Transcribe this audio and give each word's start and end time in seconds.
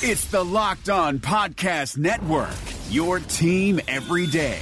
It's 0.00 0.26
the 0.26 0.44
Locked 0.44 0.88
On 0.90 1.18
Podcast 1.18 1.98
Network, 1.98 2.50
your 2.88 3.18
team 3.18 3.80
every 3.88 4.26
day. 4.28 4.60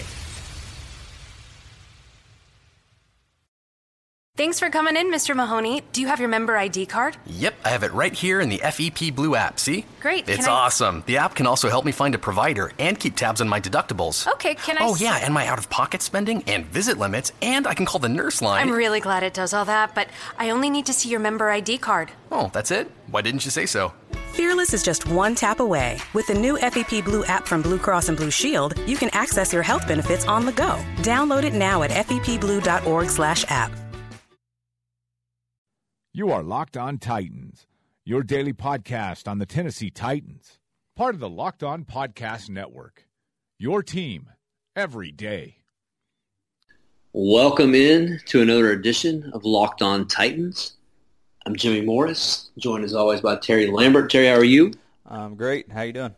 Thanks 4.37 4.59
for 4.59 4.69
coming 4.69 4.97
in, 4.97 5.11
Mr. 5.11 5.35
Mahoney. 5.35 5.83
Do 5.93 6.03
you 6.03 6.09
have 6.09 6.21
your 6.21 6.29
member 6.29 6.59
ID 6.59 6.85
card? 6.85 7.17
Yep, 7.25 7.55
I 7.65 7.71
have 7.71 7.83
it 7.85 7.93
right 7.95 8.13
here 8.13 8.39
in 8.43 8.51
the 8.51 8.59
FEP 8.59 9.15
Blue 9.15 9.35
app. 9.35 9.59
See? 9.59 9.87
Great. 10.01 10.29
It's 10.29 10.47
I- 10.47 10.51
awesome. 10.53 11.03
The 11.07 11.17
app 11.17 11.35
can 11.35 11.47
also 11.47 11.71
help 11.71 11.87
me 11.87 11.93
find 11.93 12.15
a 12.15 12.19
provider 12.19 12.71
and 12.79 13.01
keep 13.01 13.17
tabs 13.17 13.41
on 13.41 13.49
my 13.49 13.61
deductibles. 13.63 14.31
Okay, 14.35 14.55
can 14.55 14.77
I 14.77 14.81
Oh, 14.83 14.95
yeah, 14.97 15.17
and 15.23 15.33
my 15.33 15.47
out 15.47 15.57
of 15.59 15.71
pocket 15.71 16.03
spending 16.03 16.43
and 16.47 16.67
visit 16.67 16.99
limits, 16.99 17.33
and 17.41 17.67
I 17.67 17.73
can 17.73 17.87
call 17.87 17.99
the 17.99 18.11
nurse 18.11 18.43
line. 18.43 18.69
I'm 18.69 18.75
really 18.75 19.01
glad 19.01 19.23
it 19.23 19.33
does 19.33 19.55
all 19.55 19.65
that, 19.65 19.95
but 19.95 20.09
I 20.39 20.51
only 20.51 20.69
need 20.69 20.85
to 20.87 20.93
see 20.93 21.09
your 21.09 21.21
member 21.21 21.49
ID 21.51 21.79
card. 21.79 22.11
oh, 22.31 22.51
that's 22.53 22.71
it? 22.71 22.91
Why 23.11 23.23
didn't 23.23 23.47
you 23.47 23.51
say 23.51 23.65
so? 23.65 23.95
Fearless 24.37 24.75
is 24.75 24.83
just 24.83 25.11
one 25.11 25.35
tap 25.35 25.61
away. 25.61 25.99
With 26.13 26.27
the 26.27 26.35
new 26.35 26.59
FEP 26.59 27.03
Blue 27.03 27.25
app 27.25 27.49
from 27.49 27.63
Blue 27.63 27.79
Cross 27.79 28.11
and 28.11 28.19
Blue 28.19 28.31
Shield, 28.31 28.79
you 28.87 28.99
can 28.99 29.09
access 29.15 29.51
your 29.51 29.63
health 29.63 29.89
benefits 29.89 30.29
on 30.29 30.45
the 30.45 30.53
go. 30.53 30.77
Download 30.97 31.43
it 31.43 31.55
now 31.55 31.83
at 31.85 31.91
fepblue.org/app. 31.91 33.71
You 36.13 36.31
are 36.31 36.43
Locked 36.43 36.77
On 36.77 36.99
Titans, 36.99 37.67
your 38.05 38.23
daily 38.23 38.53
podcast 38.53 39.27
on 39.27 39.39
the 39.39 39.47
Tennessee 39.47 39.89
Titans, 39.89 40.59
part 40.95 41.15
of 41.15 41.21
the 41.23 41.31
Locked 41.31 41.63
On 41.63 41.87
Podcast 41.87 42.51
Network. 42.51 43.07
Your 43.59 43.83
team 43.83 44.29
every 44.75 45.13
day. 45.13 45.61
Welcome 47.15 47.75
in 47.75 48.21
to 48.27 48.43
another 48.43 48.73
edition 48.73 49.31
of 49.33 49.47
Locked 49.47 49.81
On 49.81 50.07
Titans. 50.07 50.75
I'm 51.47 51.55
Jimmy 51.55 51.81
Morris, 51.81 52.51
joined 52.59 52.83
as 52.83 52.93
always 52.93 53.21
by 53.21 53.37
Terry 53.37 53.69
Lambert. 53.69 54.11
Terry, 54.11 54.27
how 54.27 54.35
are 54.35 54.43
you? 54.43 54.73
Um, 55.07 55.37
great. 55.37 55.71
How 55.71 55.83
you 55.83 55.93
doing? 55.93 56.13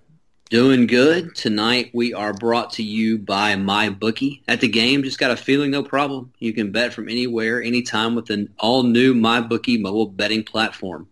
Doing 0.48 0.86
good. 0.86 1.34
Tonight 1.34 1.90
we 1.92 2.14
are 2.14 2.32
brought 2.32 2.72
to 2.72 2.82
you 2.82 3.18
by 3.18 3.54
MyBookie. 3.54 4.40
At 4.48 4.62
the 4.62 4.68
game, 4.68 5.02
just 5.02 5.18
got 5.18 5.30
a 5.30 5.36
feeling, 5.36 5.70
no 5.70 5.82
problem. 5.82 6.32
You 6.38 6.54
can 6.54 6.72
bet 6.72 6.94
from 6.94 7.10
anywhere, 7.10 7.62
anytime 7.62 8.14
with 8.14 8.30
an 8.30 8.54
all-new 8.58 9.12
MyBookie 9.12 9.78
mobile 9.78 10.06
betting 10.06 10.44
platform. 10.44 11.06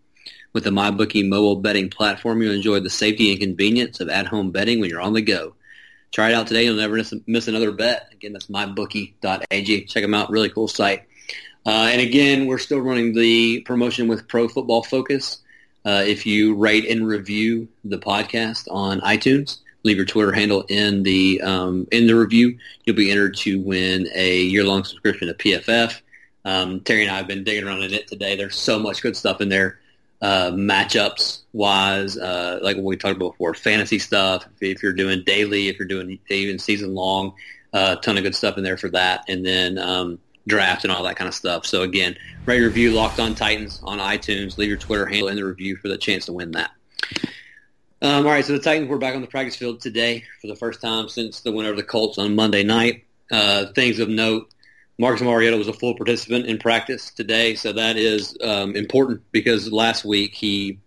With 0.54 0.64
the 0.64 0.70
MyBookie 0.70 1.28
mobile 1.28 1.56
betting 1.56 1.90
platform, 1.90 2.40
you'll 2.40 2.54
enjoy 2.54 2.80
the 2.80 2.88
safety 2.88 3.32
and 3.32 3.40
convenience 3.40 4.00
of 4.00 4.08
at-home 4.08 4.50
betting 4.50 4.80
when 4.80 4.88
you're 4.88 5.02
on 5.02 5.12
the 5.12 5.20
go. 5.20 5.52
Try 6.10 6.30
it 6.30 6.34
out 6.34 6.46
today. 6.46 6.64
You'll 6.64 6.76
never 6.76 6.96
miss, 6.96 7.12
miss 7.26 7.48
another 7.48 7.70
bet. 7.70 8.08
Again, 8.14 8.32
that's 8.32 8.46
mybookie.ag. 8.46 9.84
Check 9.84 10.02
them 10.02 10.14
out. 10.14 10.30
Really 10.30 10.48
cool 10.48 10.68
site. 10.68 11.02
Uh, 11.66 11.88
and 11.90 12.00
again, 12.00 12.46
we're 12.46 12.58
still 12.58 12.78
running 12.78 13.12
the 13.12 13.60
promotion 13.62 14.06
with 14.06 14.28
Pro 14.28 14.46
Football 14.46 14.84
Focus. 14.84 15.42
Uh, 15.84 16.04
if 16.06 16.24
you 16.24 16.54
rate 16.54 16.88
and 16.88 17.06
review 17.06 17.66
the 17.84 17.98
podcast 17.98 18.68
on 18.70 19.00
iTunes, 19.00 19.58
leave 19.82 19.96
your 19.96 20.06
Twitter 20.06 20.32
handle 20.32 20.62
in 20.68 21.02
the 21.02 21.40
um, 21.42 21.88
in 21.90 22.06
the 22.06 22.14
review. 22.14 22.56
You'll 22.84 22.96
be 22.96 23.10
entered 23.10 23.36
to 23.38 23.60
win 23.60 24.08
a 24.14 24.42
year 24.42 24.62
long 24.62 24.84
subscription 24.84 25.26
to 25.26 25.34
PFF. 25.34 26.00
Um, 26.44 26.80
Terry 26.80 27.02
and 27.02 27.10
I 27.10 27.16
have 27.16 27.26
been 27.26 27.42
digging 27.42 27.64
around 27.64 27.82
in 27.82 27.92
it 27.92 28.06
today. 28.06 28.36
There's 28.36 28.56
so 28.56 28.78
much 28.78 29.02
good 29.02 29.16
stuff 29.16 29.40
in 29.40 29.48
there, 29.48 29.80
uh, 30.22 30.52
matchups 30.52 31.40
wise, 31.52 32.16
uh, 32.16 32.60
like 32.62 32.76
what 32.76 32.84
we 32.84 32.96
talked 32.96 33.16
about 33.16 33.32
before, 33.32 33.54
fantasy 33.54 33.98
stuff. 33.98 34.46
If 34.60 34.84
you're 34.84 34.92
doing 34.92 35.24
daily, 35.24 35.66
if 35.66 35.80
you're 35.80 35.88
doing 35.88 36.20
even 36.30 36.60
season 36.60 36.94
long, 36.94 37.34
a 37.72 37.78
uh, 37.78 37.96
ton 37.96 38.16
of 38.16 38.22
good 38.22 38.36
stuff 38.36 38.56
in 38.56 38.62
there 38.62 38.76
for 38.76 38.90
that. 38.90 39.24
And 39.28 39.44
then 39.44 39.78
um, 39.78 40.20
draft 40.46 40.84
and 40.84 40.92
all 40.92 41.02
that 41.04 41.16
kind 41.16 41.28
of 41.28 41.34
stuff. 41.34 41.66
So 41.66 41.82
again, 41.82 42.16
rate 42.44 42.60
review 42.60 42.92
Locked 42.92 43.20
On 43.20 43.34
Titans 43.34 43.80
on 43.82 43.98
iTunes. 43.98 44.58
Leave 44.58 44.68
your 44.68 44.78
Twitter 44.78 45.06
handle 45.06 45.28
in 45.28 45.36
the 45.36 45.44
review 45.44 45.76
for 45.76 45.88
the 45.88 45.98
chance 45.98 46.26
to 46.26 46.32
win 46.32 46.52
that. 46.52 46.70
Um, 48.02 48.26
all 48.26 48.32
right, 48.32 48.44
so 48.44 48.52
the 48.52 48.58
Titans 48.58 48.88
were 48.88 48.98
back 48.98 49.14
on 49.14 49.22
the 49.22 49.26
practice 49.26 49.56
field 49.56 49.80
today 49.80 50.24
for 50.40 50.46
the 50.46 50.56
first 50.56 50.80
time 50.80 51.08
since 51.08 51.40
the 51.40 51.50
win 51.50 51.66
over 51.66 51.76
the 51.76 51.82
Colts 51.82 52.18
on 52.18 52.34
Monday 52.34 52.62
night. 52.62 53.04
Uh, 53.30 53.66
things 53.74 53.98
of 53.98 54.08
note: 54.08 54.48
Marcus 54.98 55.22
Mariota 55.22 55.56
was 55.56 55.68
a 55.68 55.72
full 55.72 55.96
participant 55.96 56.46
in 56.46 56.58
practice 56.58 57.10
today, 57.10 57.54
so 57.54 57.72
that 57.72 57.96
is 57.96 58.36
um, 58.42 58.76
important 58.76 59.22
because 59.32 59.72
last 59.72 60.04
week 60.04 60.34
he 60.34 60.78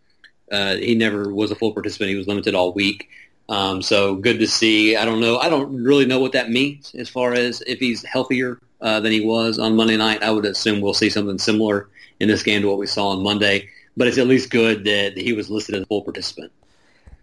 uh, 0.51 0.75
he 0.75 0.95
never 0.95 1.33
was 1.33 1.51
a 1.51 1.55
full 1.55 1.73
participant; 1.73 2.11
he 2.11 2.15
was 2.15 2.27
limited 2.27 2.53
all 2.53 2.73
week. 2.73 3.09
Um, 3.49 3.81
so 3.81 4.15
good 4.15 4.39
to 4.39 4.47
see. 4.47 4.95
I 4.95 5.03
don't 5.03 5.19
know. 5.19 5.39
I 5.39 5.49
don't 5.49 5.83
really 5.83 6.05
know 6.05 6.19
what 6.19 6.33
that 6.33 6.51
means 6.51 6.93
as 6.93 7.09
far 7.09 7.33
as 7.33 7.61
if 7.65 7.79
he's 7.79 8.03
healthier 8.03 8.59
uh, 8.81 8.99
than 8.99 9.11
he 9.11 9.21
was 9.21 9.59
on 9.59 9.75
Monday 9.75 9.97
night. 9.97 10.23
I 10.23 10.31
would 10.31 10.45
assume 10.45 10.81
we'll 10.81 10.93
see 10.93 11.09
something 11.09 11.37
similar 11.37 11.89
in 12.19 12.27
this 12.27 12.43
game 12.43 12.61
to 12.61 12.67
what 12.67 12.77
we 12.77 12.87
saw 12.87 13.09
on 13.09 13.23
Monday. 13.23 13.69
But 13.97 14.07
it's 14.07 14.17
at 14.17 14.27
least 14.27 14.49
good 14.49 14.85
that 14.85 15.17
he 15.17 15.33
was 15.33 15.49
listed 15.49 15.75
as 15.75 15.81
a 15.81 15.85
full 15.85 16.01
participant. 16.01 16.51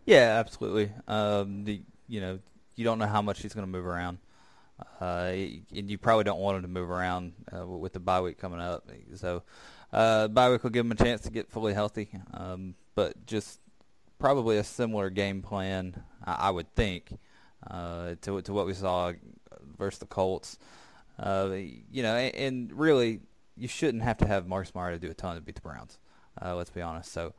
Yeah, 0.05 0.39
absolutely. 0.39 0.91
Um, 1.09 1.65
the 1.65 1.81
you 2.09 2.21
know 2.21 2.39
you 2.77 2.85
don't 2.85 2.99
know 2.99 3.07
how 3.07 3.23
much 3.23 3.41
he's 3.41 3.55
going 3.55 3.67
to 3.67 3.71
move 3.71 3.87
around, 3.87 4.19
uh, 5.01 5.33
and 5.33 5.91
you 5.91 5.99
probably 5.99 6.25
don't 6.25 6.39
want 6.39 6.57
him 6.57 6.63
to 6.63 6.69
move 6.69 6.91
around 6.91 7.33
uh, 7.53 7.67
with 7.67 7.93
the 7.93 8.01
bye 8.01 8.21
week 8.21 8.39
coming 8.39 8.61
up. 8.61 8.89
So 9.15 9.43
uh, 9.93 10.29
bye 10.29 10.51
week 10.51 10.63
will 10.63 10.71
give 10.71 10.85
him 10.85 10.93
a 10.93 10.97
chance 10.97 11.23
to 11.23 11.31
get 11.31 11.51
fully 11.51 11.73
healthy, 11.73 12.11
um, 12.35 12.75
but 12.95 13.27
just 13.27 13.61
probably 14.19 14.59
a 14.59 14.65
similar 14.65 15.11
game 15.11 15.43
plan, 15.43 16.03
I, 16.25 16.33
I 16.33 16.51
would 16.51 16.73
think, 16.75 17.19
uh, 17.69 18.17
to 18.23 18.43
to 18.43 18.53
what 18.53 18.67
we 18.67 18.75
saw 18.75 19.13
versus 19.79 19.99
the 19.99 20.07
Colts. 20.07 20.59
Uh, 21.19 21.51
you 21.91 22.03
know, 22.03 22.15
and, 22.15 22.35
and 22.35 22.73
really, 22.73 23.21
you 23.57 23.69
shouldn't 23.69 24.03
have 24.03 24.19
to 24.19 24.27
have 24.27 24.47
Marcus 24.47 24.75
Mariota 24.75 24.99
do 24.99 25.11
a 25.11 25.15
ton 25.15 25.37
to 25.37 25.41
beat 25.41 25.55
the 25.55 25.61
Browns. 25.61 25.99
Uh, 26.41 26.55
let's 26.55 26.71
be 26.71 26.83
honest. 26.83 27.13
So, 27.13 27.33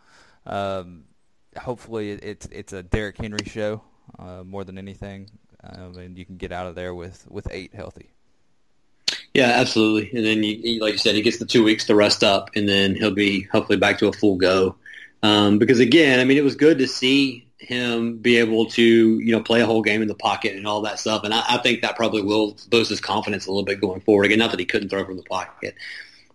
um, 0.46 1.04
hopefully, 1.58 2.12
it, 2.12 2.24
it's 2.24 2.46
it's 2.52 2.74
a 2.74 2.84
Derrick 2.84 3.18
Henry 3.18 3.46
show 3.46 3.82
uh, 4.18 4.44
more 4.44 4.64
than 4.64 4.78
anything, 4.78 5.30
um, 5.64 5.98
and 5.98 6.18
you 6.18 6.26
can 6.26 6.38
get 6.38 6.52
out 6.52 6.68
of 6.68 6.76
there 6.76 6.96
with, 6.96 7.28
with 7.30 7.48
eight 7.52 7.74
healthy. 7.74 8.10
Yeah, 9.34 9.52
absolutely. 9.56 10.18
And 10.18 10.26
then, 10.26 10.44
you, 10.44 10.82
like 10.82 10.94
you 10.94 10.98
said, 10.98 11.16
he 11.16 11.22
gets 11.22 11.38
the 11.38 11.46
two 11.46 11.64
weeks 11.64 11.86
to 11.86 11.96
rest 11.96 12.24
up, 12.24 12.50
and 12.56 12.68
then 12.68 12.96
he'll 12.96 13.12
be 13.12 13.44
hopefully 13.44 13.78
back 13.78 14.00
to 14.00 14.08
a 14.08 14.14
full 14.14 14.36
go. 14.36 14.76
Um, 15.24 15.60
because 15.60 15.80
again, 15.80 16.20
I 16.20 16.24
mean, 16.24 16.38
it 16.38 16.44
was 16.44 16.56
good 16.56 16.80
to 16.80 16.88
see 16.88 17.47
him 17.60 18.18
be 18.18 18.38
able 18.38 18.68
to, 18.68 18.84
you 19.20 19.32
know, 19.32 19.42
play 19.42 19.62
a 19.62 19.66
whole 19.66 19.82
game 19.82 20.02
in 20.02 20.08
the 20.08 20.16
pocket 20.16 20.56
and 20.56 20.68
all 20.68 20.82
that 20.82 21.00
stuff. 21.00 21.24
And 21.24 21.34
I, 21.34 21.44
I 21.50 21.58
think 21.58 21.82
that 21.82 21.96
probably 21.96 22.22
will 22.22 22.58
boost 22.70 22.90
his 22.90 23.02
confidence 23.02 23.48
a 23.48 23.52
little 23.52 23.66
bit 23.66 23.82
going 23.82 24.02
forward. 24.02 24.26
Again, 24.26 24.40
not 24.40 24.52
that 24.52 24.60
he 24.60 24.66
couldn't 24.66 24.90
throw 24.90 25.04
from 25.06 25.18
the 25.18 25.24
pocket, 25.24 25.76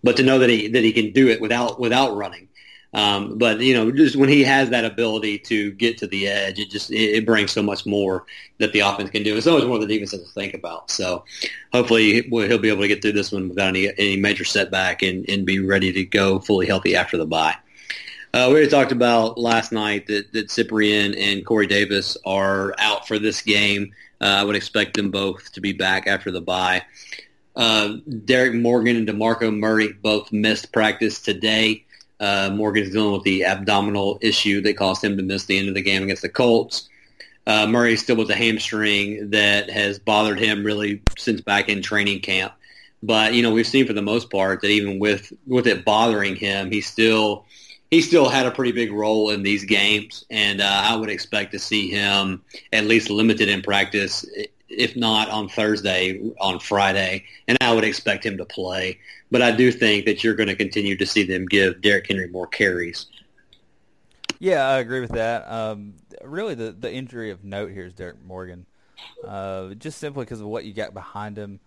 but 0.03 0.17
to 0.17 0.23
know 0.23 0.39
that 0.39 0.49
he 0.49 0.67
that 0.69 0.83
he 0.83 0.91
can 0.91 1.11
do 1.11 1.29
it 1.29 1.39
without 1.41 1.79
without 1.79 2.15
running. 2.15 2.49
Um, 2.93 3.39
but 3.39 3.59
you 3.59 3.73
know, 3.73 3.91
just 3.91 4.15
when 4.15 4.29
he 4.29 4.43
has 4.43 4.69
that 4.69 4.85
ability 4.85 5.39
to 5.39 5.71
get 5.71 5.97
to 5.99 6.07
the 6.07 6.27
edge, 6.27 6.59
it 6.59 6.69
just 6.69 6.91
it, 6.91 7.15
it 7.15 7.25
brings 7.25 7.51
so 7.51 7.63
much 7.63 7.85
more 7.85 8.25
that 8.59 8.71
the 8.71 8.81
offense 8.81 9.09
can 9.09 9.23
do. 9.23 9.35
It's 9.35 9.47
always 9.47 9.65
more 9.65 9.79
the 9.79 9.87
defense 9.87 10.11
has 10.11 10.21
to 10.21 10.31
think 10.33 10.53
about. 10.53 10.91
So 10.91 11.23
hopefully 11.71 12.21
he'll 12.21 12.59
be 12.59 12.69
able 12.69 12.81
to 12.81 12.87
get 12.87 13.01
through 13.01 13.13
this 13.13 13.31
one 13.31 13.49
without 13.49 13.69
any 13.69 13.89
any 13.97 14.17
major 14.17 14.43
setback 14.43 15.01
and, 15.01 15.27
and 15.27 15.45
be 15.45 15.59
ready 15.59 15.91
to 15.93 16.05
go 16.05 16.39
fully 16.39 16.67
healthy 16.67 16.95
after 16.95 17.17
the 17.17 17.25
bye. 17.25 17.55
Uh, 18.33 18.47
we 18.47 18.55
already 18.55 18.67
talked 18.67 18.91
about 18.91 19.37
last 19.37 19.71
night 19.71 20.07
that, 20.07 20.33
that 20.33 20.47
Cyprien 20.47 21.15
and 21.15 21.45
Corey 21.45 21.67
Davis 21.67 22.17
are 22.25 22.73
out 22.79 23.07
for 23.07 23.19
this 23.19 23.43
game. 23.43 23.93
Uh, 24.19 24.25
I 24.25 24.43
would 24.43 24.55
expect 24.55 24.95
them 24.95 25.11
both 25.11 25.51
to 25.51 25.61
be 25.61 25.71
back 25.71 26.07
after 26.07 26.31
the 26.31 26.41
bye. 26.41 26.81
Uh, 27.55 27.97
Derrick 28.25 28.55
Morgan 28.55 28.95
and 28.95 29.07
DeMarco 29.07 29.55
Murray 29.55 29.93
both 29.93 30.31
missed 30.31 30.73
practice 30.73 31.21
today. 31.21 31.85
Uh, 32.19 32.49
Morgan's 32.51 32.89
dealing 32.89 33.13
with 33.13 33.21
the 33.21 33.45
abdominal 33.45 34.17
issue 34.19 34.61
that 34.61 34.77
caused 34.77 35.03
him 35.03 35.15
to 35.17 35.23
miss 35.23 35.45
the 35.45 35.59
end 35.59 35.67
of 35.67 35.75
the 35.75 35.83
game 35.83 36.01
against 36.01 36.23
the 36.23 36.29
Colts. 36.29 36.89
Uh, 37.45 37.67
Murray's 37.67 38.01
still 38.01 38.15
with 38.15 38.31
a 38.31 38.35
hamstring 38.35 39.29
that 39.29 39.69
has 39.69 39.99
bothered 39.99 40.39
him 40.39 40.63
really 40.63 41.03
since 41.19 41.41
back 41.41 41.69
in 41.69 41.83
training 41.83 42.21
camp. 42.21 42.53
But 43.03 43.35
you 43.35 43.43
know, 43.43 43.51
we've 43.51 43.67
seen 43.67 43.85
for 43.85 43.93
the 43.93 44.01
most 44.01 44.31
part 44.31 44.61
that 44.61 44.69
even 44.69 44.97
with 44.97 45.31
with 45.45 45.67
it 45.67 45.85
bothering 45.85 46.35
him, 46.35 46.71
he 46.71 46.81
still 46.81 47.45
he 47.93 48.01
still 48.01 48.27
had 48.27 48.47
a 48.47 48.51
pretty 48.51 48.71
big 48.71 48.91
role 48.91 49.29
in 49.29 49.43
these 49.43 49.63
games, 49.65 50.25
and 50.31 50.61
uh, 50.61 50.81
I 50.83 50.95
would 50.95 51.11
expect 51.11 51.51
to 51.51 51.59
see 51.59 51.91
him 51.91 52.41
at 52.71 52.85
least 52.85 53.11
limited 53.11 53.49
in 53.49 53.61
practice, 53.61 54.25
if 54.67 54.95
not 54.95 55.29
on 55.29 55.47
Thursday, 55.47 56.19
on 56.41 56.59
Friday, 56.59 57.23
and 57.47 57.55
I 57.61 57.71
would 57.71 57.83
expect 57.83 58.25
him 58.25 58.35
to 58.37 58.45
play. 58.45 58.97
But 59.29 59.43
I 59.43 59.51
do 59.51 59.71
think 59.71 60.05
that 60.05 60.23
you're 60.23 60.33
going 60.33 60.49
to 60.49 60.55
continue 60.55 60.97
to 60.97 61.05
see 61.05 61.23
them 61.23 61.45
give 61.45 61.81
Derrick 61.81 62.07
Henry 62.07 62.27
more 62.29 62.47
carries. 62.47 63.05
Yeah, 64.39 64.67
I 64.67 64.79
agree 64.79 65.01
with 65.01 65.11
that. 65.11 65.47
Um, 65.47 65.93
really, 66.23 66.55
the 66.55 66.71
the 66.71 66.91
injury 66.91 67.29
of 67.29 67.43
note 67.43 67.69
here 67.69 67.85
is 67.85 67.93
Derrick 67.93 68.25
Morgan, 68.25 68.65
uh, 69.23 69.75
just 69.75 69.99
simply 69.99 70.25
because 70.25 70.41
of 70.41 70.47
what 70.47 70.65
you 70.65 70.73
got 70.73 70.95
behind 70.95 71.37
him. 71.37 71.59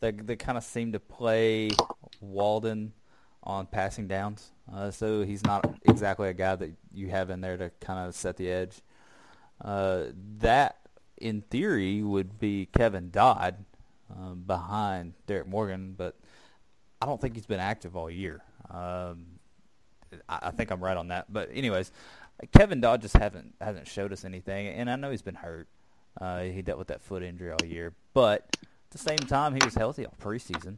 They 0.00 0.10
they 0.10 0.34
kind 0.34 0.58
of 0.58 0.64
seem 0.64 0.90
to 0.90 0.98
play 0.98 1.70
Walden 2.20 2.94
on 3.48 3.66
passing 3.66 4.06
downs, 4.06 4.50
uh, 4.72 4.90
so 4.90 5.22
he's 5.22 5.42
not 5.42 5.68
exactly 5.84 6.28
a 6.28 6.34
guy 6.34 6.54
that 6.54 6.70
you 6.92 7.08
have 7.08 7.30
in 7.30 7.40
there 7.40 7.56
to 7.56 7.70
kind 7.80 8.06
of 8.06 8.14
set 8.14 8.36
the 8.36 8.50
edge. 8.50 8.82
Uh, 9.64 10.04
that, 10.38 10.76
in 11.16 11.40
theory, 11.40 12.02
would 12.02 12.38
be 12.38 12.68
Kevin 12.76 13.10
Dodd 13.10 13.64
um, 14.14 14.44
behind 14.46 15.14
Derrick 15.26 15.48
Morgan, 15.48 15.94
but 15.96 16.14
I 17.00 17.06
don't 17.06 17.20
think 17.20 17.34
he's 17.34 17.46
been 17.46 17.58
active 17.58 17.96
all 17.96 18.10
year. 18.10 18.42
Um, 18.70 19.26
I, 20.28 20.38
I 20.42 20.50
think 20.50 20.70
I'm 20.70 20.84
right 20.84 20.96
on 20.96 21.08
that. 21.08 21.32
But 21.32 21.48
anyways, 21.52 21.90
Kevin 22.52 22.80
Dodd 22.80 23.00
just 23.00 23.16
haven't 23.16 23.54
hasn't 23.60 23.88
showed 23.88 24.12
us 24.12 24.24
anything, 24.24 24.68
and 24.68 24.90
I 24.90 24.96
know 24.96 25.10
he's 25.10 25.22
been 25.22 25.34
hurt. 25.34 25.68
Uh, 26.20 26.42
he 26.42 26.62
dealt 26.62 26.78
with 26.78 26.88
that 26.88 27.00
foot 27.00 27.22
injury 27.22 27.50
all 27.50 27.66
year, 27.66 27.94
but 28.12 28.56
at 28.60 28.90
the 28.90 28.98
same 28.98 29.18
time, 29.18 29.54
he 29.54 29.60
was 29.64 29.74
healthy 29.74 30.04
all 30.04 30.14
preseason, 30.20 30.76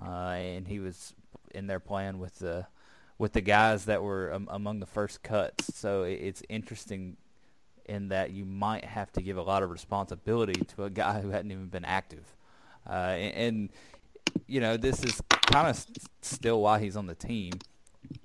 uh, 0.00 0.30
and 0.30 0.66
he 0.66 0.78
was 0.78 1.14
in 1.52 1.66
their 1.66 1.80
plan 1.80 2.18
with 2.18 2.38
the 2.38 2.66
with 3.18 3.34
the 3.34 3.40
guys 3.40 3.84
that 3.84 4.02
were 4.02 4.32
um, 4.32 4.48
among 4.50 4.80
the 4.80 4.86
first 4.86 5.22
cuts. 5.22 5.76
So 5.76 6.04
it's 6.04 6.42
interesting 6.48 7.18
in 7.84 8.08
that 8.08 8.30
you 8.30 8.46
might 8.46 8.84
have 8.84 9.12
to 9.12 9.20
give 9.20 9.36
a 9.36 9.42
lot 9.42 9.62
of 9.62 9.70
responsibility 9.70 10.58
to 10.76 10.84
a 10.84 10.90
guy 10.90 11.20
who 11.20 11.30
hadn't 11.30 11.50
even 11.50 11.66
been 11.66 11.84
active, 11.84 12.34
uh, 12.88 12.92
and, 12.92 13.34
and 13.34 13.68
you 14.46 14.60
know 14.60 14.76
this 14.76 15.02
is 15.04 15.20
kind 15.46 15.68
of 15.68 15.76
st- 15.76 15.98
still 16.22 16.60
why 16.60 16.78
he's 16.78 16.96
on 16.96 17.06
the 17.06 17.14
team 17.14 17.52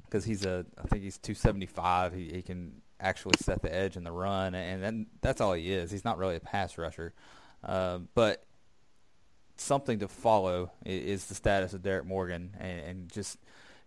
because 0.06 0.24
he's 0.24 0.46
a 0.46 0.66
I 0.78 0.88
think 0.88 1.04
he's 1.04 1.18
275. 1.18 2.14
He, 2.14 2.30
he 2.34 2.42
can 2.42 2.82
actually 3.00 3.36
set 3.42 3.62
the 3.62 3.74
edge 3.74 3.98
in 3.98 4.04
the 4.04 4.12
run, 4.12 4.56
and 4.56 5.08
that's 5.22 5.42
all 5.42 5.54
he 5.54 5.74
is. 5.74 5.92
He's 5.92 6.06
not 6.06 6.18
really 6.18 6.38
a 6.38 6.40
pass 6.40 6.78
rusher, 6.78 7.14
uh, 7.64 8.00
but 8.14 8.44
something 9.58 10.00
to 10.00 10.08
follow 10.08 10.72
is 10.86 11.26
the 11.26 11.36
status 11.36 11.74
of 11.74 11.82
Derrick 11.82 12.06
Morgan, 12.06 12.56
and, 12.60 12.80
and 12.80 13.12
just 13.12 13.38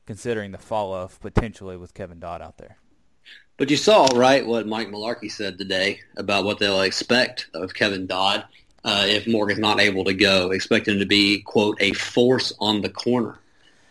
considering 0.06 0.53
the 0.53 0.59
fall 0.59 0.93
off 0.93 1.20
potentially 1.20 1.76
with 1.76 1.94
Kevin 1.94 2.19
Dodd 2.19 2.41
out 2.41 2.59
there. 2.59 2.79
But 3.59 3.70
you 3.70 3.76
saw 3.76 4.06
right 4.15 4.47
what 4.47 4.67
Mike 4.67 4.88
Mularkey 4.88 5.31
said 5.31 5.59
today 5.59 6.00
about 6.17 6.44
what 6.44 6.59
they'll 6.59 6.81
expect 6.82 7.49
of 7.55 7.75
Kevin 7.75 8.06
Dodd 8.06 8.44
uh, 8.85 9.05
if 9.06 9.26
Morgan's 9.26 9.59
not 9.59 9.81
able 9.81 10.05
to 10.05 10.15
go. 10.15 10.53
Expect 10.53 10.88
him 10.88 11.00
to 11.00 11.06
be 11.06 11.43
quote 11.43 11.76
a 11.81 11.93
force 11.93 12.53
on 12.61 12.81
the 12.81 12.88
corner. 12.88 13.38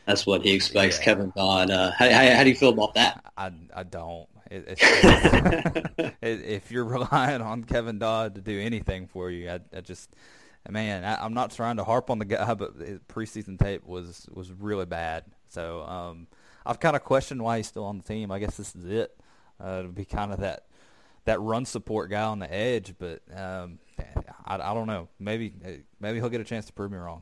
That's 0.06 0.26
what 0.26 0.42
he 0.42 0.54
expects, 0.54 0.98
yeah. 1.00 1.04
Kevin 1.04 1.34
Dodd. 1.36 1.70
Uh, 1.70 1.92
how, 1.92 2.10
how, 2.10 2.36
how, 2.36 2.44
do 2.44 2.50
you 2.50 2.56
feel 2.56 2.70
about 2.70 2.94
that? 2.94 3.24
I, 3.36 3.52
I 3.76 3.84
don't. 3.84 4.28
It, 4.50 4.80
if 6.22 6.72
you're 6.72 6.86
relying 6.86 7.42
on 7.42 7.66
Kevin 7.66 8.00
Dodd 8.00 8.36
to 8.36 8.42
do 8.42 8.58
anything 8.58 9.08
for 9.08 9.30
you, 9.30 9.50
I, 9.50 9.60
I 9.76 9.82
just 9.82 10.10
man, 10.70 11.04
I, 11.04 11.26
am 11.26 11.34
not 11.34 11.52
trying 11.52 11.78
to 11.78 11.84
harp 11.84 12.10
on 12.10 12.20
the 12.20 12.26
guy, 12.26 12.54
but 12.54 12.78
preseason 13.08 13.60
tape 13.60 13.86
was 13.86 14.28
was 14.32 14.52
really 14.52 14.86
bad. 14.86 15.24
So 15.50 15.84
um, 15.84 16.28
I've 16.66 16.80
kind 16.80 16.96
of 16.96 17.04
questioned 17.04 17.42
why 17.42 17.58
he's 17.58 17.68
still 17.68 17.86
on 17.86 17.98
the 17.98 18.04
team. 18.04 18.32
I 18.32 18.40
guess 18.40 18.58
this 18.58 18.76
is 18.76 18.86
it 18.86 19.18
uh, 19.60 19.84
to 19.84 19.88
be 19.88 20.06
kind 20.06 20.34
of 20.34 20.40
that 20.40 20.66
that 21.26 21.40
run 21.42 21.66
support 21.66 22.10
guy 22.10 22.24
on 22.24 22.40
the 22.40 22.54
edge. 22.54 22.96
But 22.98 23.22
um, 23.36 23.80
I, 24.46 24.56
I 24.56 24.74
don't 24.74 24.88
know. 24.88 25.08
Maybe 25.20 25.54
maybe 26.00 26.20
he'll 26.20 26.30
get 26.30 26.42
a 26.42 26.46
chance 26.46 26.66
to 26.66 26.74
prove 26.74 26.92
me 26.92 26.98
wrong. 26.98 27.22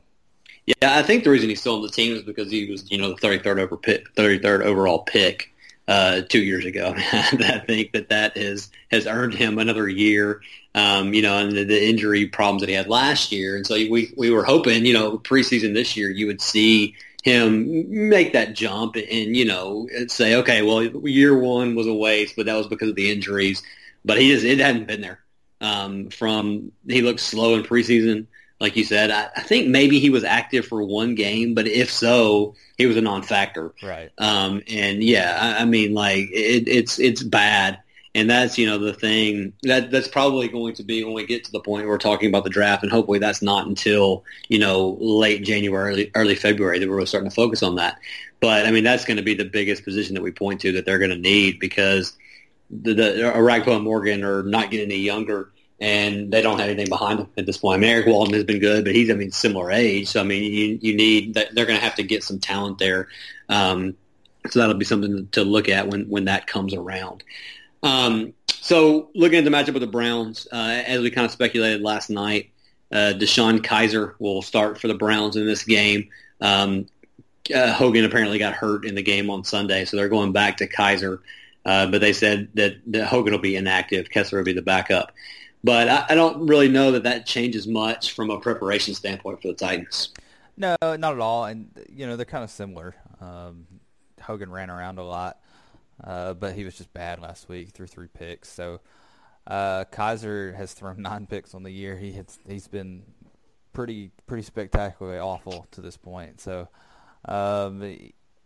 Yeah, 0.66 0.98
I 0.98 1.02
think 1.02 1.24
the 1.24 1.30
reason 1.30 1.48
he's 1.48 1.60
still 1.60 1.76
on 1.76 1.82
the 1.82 1.88
team 1.88 2.16
is 2.16 2.22
because 2.22 2.50
he 2.50 2.68
was, 2.68 2.90
you 2.90 2.98
know, 2.98 3.14
the 3.14 3.20
33rd 3.20 3.60
over 3.60 3.76
pick, 3.76 4.12
33rd 4.14 4.62
overall 4.62 5.00
pick 5.00 5.54
uh, 5.88 6.22
two 6.22 6.42
years 6.42 6.64
ago. 6.64 6.94
I 7.12 7.62
think 7.66 7.92
that 7.92 8.08
that 8.08 8.36
has 8.36 8.70
has 8.90 9.06
earned 9.06 9.34
him 9.34 9.58
another 9.58 9.88
year. 9.88 10.40
Um, 10.74 11.14
you 11.14 11.22
know, 11.22 11.38
and 11.38 11.56
the, 11.56 11.64
the, 11.64 11.88
injury 11.88 12.26
problems 12.26 12.60
that 12.60 12.68
he 12.68 12.74
had 12.74 12.86
last 12.86 13.32
year, 13.32 13.56
and 13.56 13.66
so 13.66 13.74
we 13.74 14.12
we 14.14 14.30
were 14.30 14.44
hoping, 14.44 14.84
you 14.84 14.92
know, 14.92 15.18
preseason 15.18 15.72
this 15.72 15.96
year 15.96 16.10
you 16.10 16.26
would 16.26 16.42
see 16.42 16.94
him 17.22 18.08
make 18.08 18.34
that 18.34 18.54
jump 18.54 18.94
and 18.94 19.36
you 19.36 19.46
know 19.46 19.88
say, 20.08 20.36
okay, 20.36 20.62
well, 20.62 20.82
year 21.08 21.36
one 21.36 21.74
was 21.74 21.86
a 21.86 21.94
waste, 21.94 22.36
but 22.36 22.46
that 22.46 22.56
was 22.56 22.66
because 22.66 22.90
of 22.90 22.94
the 22.94 23.10
injuries. 23.10 23.62
But 24.04 24.20
he 24.20 24.30
just 24.30 24.44
it 24.44 24.58
hadn't 24.58 24.86
been 24.86 25.00
there. 25.00 25.20
Um, 25.60 26.10
from 26.10 26.72
he 26.86 27.00
looked 27.00 27.20
slow 27.20 27.54
in 27.54 27.62
preseason, 27.62 28.26
like 28.60 28.76
you 28.76 28.84
said. 28.84 29.10
I, 29.10 29.28
I, 29.36 29.42
think 29.42 29.68
maybe 29.68 29.98
he 29.98 30.10
was 30.10 30.24
active 30.24 30.66
for 30.66 30.82
one 30.82 31.14
game, 31.14 31.54
but 31.54 31.66
if 31.66 31.90
so, 31.90 32.54
he 32.78 32.86
was 32.86 32.96
a 32.96 33.00
non-factor. 33.00 33.74
Right. 33.82 34.10
Um, 34.18 34.62
and 34.68 35.02
yeah, 35.02 35.36
I, 35.40 35.62
I 35.62 35.64
mean, 35.64 35.94
like 35.94 36.28
it, 36.32 36.68
it's 36.68 36.98
it's 36.98 37.22
bad 37.22 37.80
and 38.16 38.30
that's 38.30 38.56
you 38.56 38.66
know 38.66 38.78
the 38.78 38.94
thing 38.94 39.52
that 39.64 39.90
that's 39.90 40.08
probably 40.08 40.48
going 40.48 40.74
to 40.74 40.82
be 40.82 41.04
when 41.04 41.12
we 41.12 41.26
get 41.26 41.44
to 41.44 41.52
the 41.52 41.60
point 41.60 41.82
where 41.82 41.90
we're 41.90 41.98
talking 41.98 42.30
about 42.30 42.44
the 42.44 42.50
draft, 42.50 42.82
and 42.82 42.90
hopefully 42.90 43.18
that's 43.18 43.42
not 43.42 43.66
until 43.66 44.24
you 44.48 44.58
know 44.58 44.96
late 45.00 45.44
January, 45.44 45.92
early, 45.92 46.10
early 46.14 46.34
February 46.34 46.78
that 46.78 46.88
we're 46.88 46.94
really 46.94 47.06
starting 47.06 47.28
to 47.28 47.34
focus 47.34 47.62
on 47.62 47.74
that. 47.74 47.98
But 48.40 48.64
I 48.64 48.70
mean 48.70 48.84
that's 48.84 49.04
going 49.04 49.18
to 49.18 49.22
be 49.22 49.34
the 49.34 49.44
biggest 49.44 49.84
position 49.84 50.14
that 50.14 50.22
we 50.22 50.32
point 50.32 50.62
to 50.62 50.72
that 50.72 50.86
they're 50.86 50.98
going 50.98 51.10
to 51.10 51.18
need 51.18 51.60
because 51.60 52.16
the, 52.70 52.94
the 52.94 53.02
Orakpo 53.36 53.76
and 53.76 53.84
Morgan 53.84 54.24
are 54.24 54.42
not 54.42 54.70
getting 54.70 54.90
any 54.90 55.00
younger, 55.00 55.52
and 55.78 56.32
they 56.32 56.40
don't 56.40 56.58
have 56.58 56.68
anything 56.68 56.88
behind 56.88 57.18
them 57.18 57.28
at 57.36 57.46
this 57.46 57.58
point. 57.58 57.78
I 57.78 57.80
mean 57.80 57.90
Erik 57.90 58.06
Walden 58.06 58.34
has 58.34 58.44
been 58.44 58.60
good, 58.60 58.84
but 58.84 58.94
he's 58.94 59.10
I 59.10 59.14
mean 59.14 59.32
similar 59.32 59.70
age, 59.70 60.08
so 60.08 60.20
I 60.20 60.24
mean 60.24 60.52
you 60.52 60.78
you 60.80 60.96
need 60.96 61.34
they're 61.34 61.66
going 61.66 61.78
to 61.78 61.84
have 61.84 61.96
to 61.96 62.02
get 62.02 62.24
some 62.24 62.38
talent 62.38 62.78
there. 62.78 63.08
Um, 63.48 63.96
so 64.50 64.60
that'll 64.60 64.76
be 64.76 64.84
something 64.84 65.28
to 65.32 65.44
look 65.44 65.68
at 65.68 65.88
when 65.88 66.08
when 66.08 66.26
that 66.26 66.46
comes 66.46 66.74
around. 66.74 67.22
Um, 67.82 68.32
so 68.46 69.10
looking 69.14 69.38
at 69.38 69.44
the 69.44 69.50
matchup 69.50 69.74
with 69.74 69.82
the 69.82 69.86
Browns, 69.86 70.48
uh, 70.52 70.82
as 70.86 71.00
we 71.00 71.10
kind 71.10 71.24
of 71.24 71.30
speculated 71.30 71.82
last 71.82 72.10
night, 72.10 72.50
uh, 72.90 73.12
DeShone 73.16 73.60
Kizer 73.60 74.14
will 74.18 74.42
start 74.42 74.80
for 74.80 74.88
the 74.88 74.94
Browns 74.94 75.36
in 75.36 75.46
this 75.46 75.64
game. 75.64 76.08
Um, 76.40 76.86
uh, 77.54 77.72
Hogan 77.72 78.04
apparently 78.04 78.38
got 78.38 78.54
hurt 78.54 78.84
in 78.84 78.94
the 78.94 79.02
game 79.02 79.30
on 79.30 79.44
Sunday, 79.44 79.84
so 79.84 79.96
they're 79.96 80.08
going 80.08 80.32
back 80.32 80.58
to 80.58 80.68
Kizer. 80.68 81.20
Uh, 81.64 81.86
but 81.86 82.00
they 82.00 82.12
said 82.12 82.48
that, 82.54 82.76
that, 82.86 83.06
Hogan 83.06 83.32
will 83.32 83.40
be 83.40 83.56
inactive. 83.56 84.10
Kessler 84.10 84.38
will 84.38 84.44
be 84.44 84.52
the 84.52 84.62
backup. 84.62 85.12
But 85.66 85.88
I, 85.88 86.06
I, 86.10 86.14
don't 86.14 86.46
really 86.46 86.68
know 86.68 86.92
that 86.92 87.02
that 87.02 87.26
changes 87.26 87.66
much 87.66 88.12
from 88.12 88.30
a 88.30 88.38
preparation 88.38 88.94
standpoint 88.94 89.42
for 89.42 89.48
the 89.48 89.54
Titans. 89.54 90.10
No, 90.56 90.76
not 90.80 91.12
at 91.14 91.18
all. 91.18 91.46
And, 91.46 91.68
you 91.92 92.06
know, 92.06 92.14
they're 92.14 92.24
kind 92.24 92.44
of 92.44 92.50
similar. 92.50 92.94
Um, 93.20 93.66
Hogan 94.22 94.52
ran 94.52 94.70
around 94.70 95.00
a 95.00 95.02
lot. 95.02 95.40
Uh, 96.04 96.34
but 96.34 96.54
he 96.54 96.64
was 96.64 96.76
just 96.76 96.94
bad 96.94 97.20
last 97.20 97.48
week. 97.48 97.70
Threw 97.70 97.88
three 97.88 98.06
picks. 98.06 98.48
So 98.48 98.78
uh, 99.48 99.86
Kizer 99.90 100.54
has 100.54 100.72
thrown 100.72 101.02
nine 101.02 101.26
picks 101.26 101.52
on 101.52 101.64
the 101.64 101.72
year. 101.72 101.96
He 101.96 102.12
hits, 102.12 102.38
he's 102.48 102.68
been 102.68 103.02
pretty 103.72 104.12
pretty 104.28 104.44
spectacularly 104.44 105.18
awful 105.18 105.66
to 105.72 105.80
this 105.80 105.96
point. 105.96 106.40
So 106.40 106.68
um, 107.24 107.82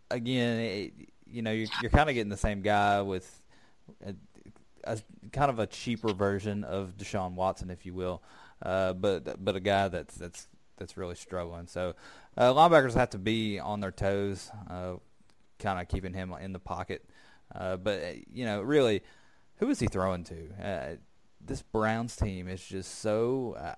again, 0.09 0.59
it, 0.59 0.93
you 1.29 1.43
know, 1.43 1.51
you're, 1.51 1.69
you're 1.83 1.91
kind 1.91 2.09
of 2.09 2.15
getting 2.15 2.31
the 2.31 2.35
same 2.37 2.63
guy 2.63 3.03
with 3.03 3.31
a, 4.83 4.99
kind 5.31 5.49
of 5.49 5.59
a 5.59 5.67
cheaper 5.67 6.13
version 6.13 6.63
of 6.63 6.97
Deshaun 6.97 7.33
Watson, 7.33 7.69
if 7.69 7.85
you 7.85 7.93
will, 7.93 8.21
uh, 8.61 8.93
but 8.93 9.43
but 9.43 9.55
a 9.55 9.59
guy 9.59 9.87
that's 9.87 10.15
that's 10.15 10.47
that's 10.77 10.97
really 10.97 11.15
struggling. 11.15 11.67
So 11.67 11.95
uh, 12.37 12.53
linebackers 12.53 12.93
have 12.95 13.11
to 13.11 13.19
be 13.19 13.59
on 13.59 13.79
their 13.79 13.91
toes, 13.91 14.49
uh, 14.69 14.95
kind 15.59 15.79
of 15.79 15.87
keeping 15.87 16.13
him 16.13 16.33
in 16.41 16.53
the 16.53 16.59
pocket. 16.59 17.05
Uh, 17.53 17.77
but 17.77 18.03
uh, 18.03 18.07
you 18.33 18.45
know, 18.45 18.61
really, 18.61 19.03
who 19.57 19.69
is 19.69 19.79
he 19.79 19.87
throwing 19.87 20.23
to? 20.25 20.97
This 21.45 21.61
Browns 21.61 22.15
team 22.15 22.47
is 22.47 22.63
just 22.63 22.99
so 22.99 23.55
uh, 23.59 23.73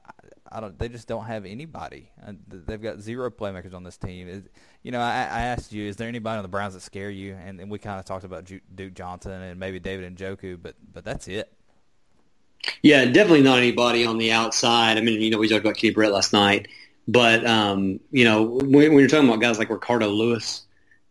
I 0.54 0.60
don't. 0.60 0.78
They 0.78 0.88
just 0.88 1.08
don't 1.08 1.26
have 1.26 1.46
anybody. 1.46 2.12
Uh, 2.26 2.34
they've 2.48 2.82
got 2.82 3.00
zero 3.00 3.32
playmakers 3.32 3.74
on 3.74 3.84
this 3.84 3.98
team. 3.98 4.28
It, 4.28 4.52
you 4.84 4.92
know, 4.92 5.00
I, 5.00 5.12
I, 5.12 5.42
asked 5.42 5.74
you, 5.74 5.88
is 5.88 5.96
there 5.96 6.08
anybody 6.08 6.38
on 6.38 6.44
the 6.44 6.50
Browns 6.50 6.76
that 6.76 6.82
scare 6.82 7.10
you? 7.10 7.34
And, 7.34 7.60
and 7.60 7.72
we 7.72 7.80
kind 7.80 8.00
of 8.00 8.06
talked 8.06 8.24
about 8.24 8.46
Duke 8.46 8.94
Johnson 8.94 9.32
and 9.32 9.60
maybe 9.60 9.80
David 9.80 10.16
Njoku, 10.16 10.62
but 10.62 10.76
but 10.94 11.04
that's 11.04 11.28
it. 11.28 11.52
Yeah, 12.84 13.06
definitely 13.06 13.42
not 13.42 13.58
anybody 13.58 14.06
on 14.06 14.20
the 14.20 14.32
outside. 14.32 14.98
I 14.98 15.02
mean, 15.02 15.22
you 15.22 15.32
know, 15.32 15.40
we 15.40 15.48
talked 15.48 15.66
about 15.66 15.76
Kenny 15.76 15.94
Britt 15.94 16.12
last 16.12 16.34
night, 16.34 16.68
but 17.08 17.46
um, 17.46 18.00
you 18.12 18.24
know, 18.24 18.44
when, 18.44 18.72
when, 18.72 19.00
you're 19.00 19.08
talking 19.08 19.28
about 19.28 19.42
guys 19.42 19.58
like 19.58 19.70
Ricardo 19.70 20.08
Louis, 20.08 20.62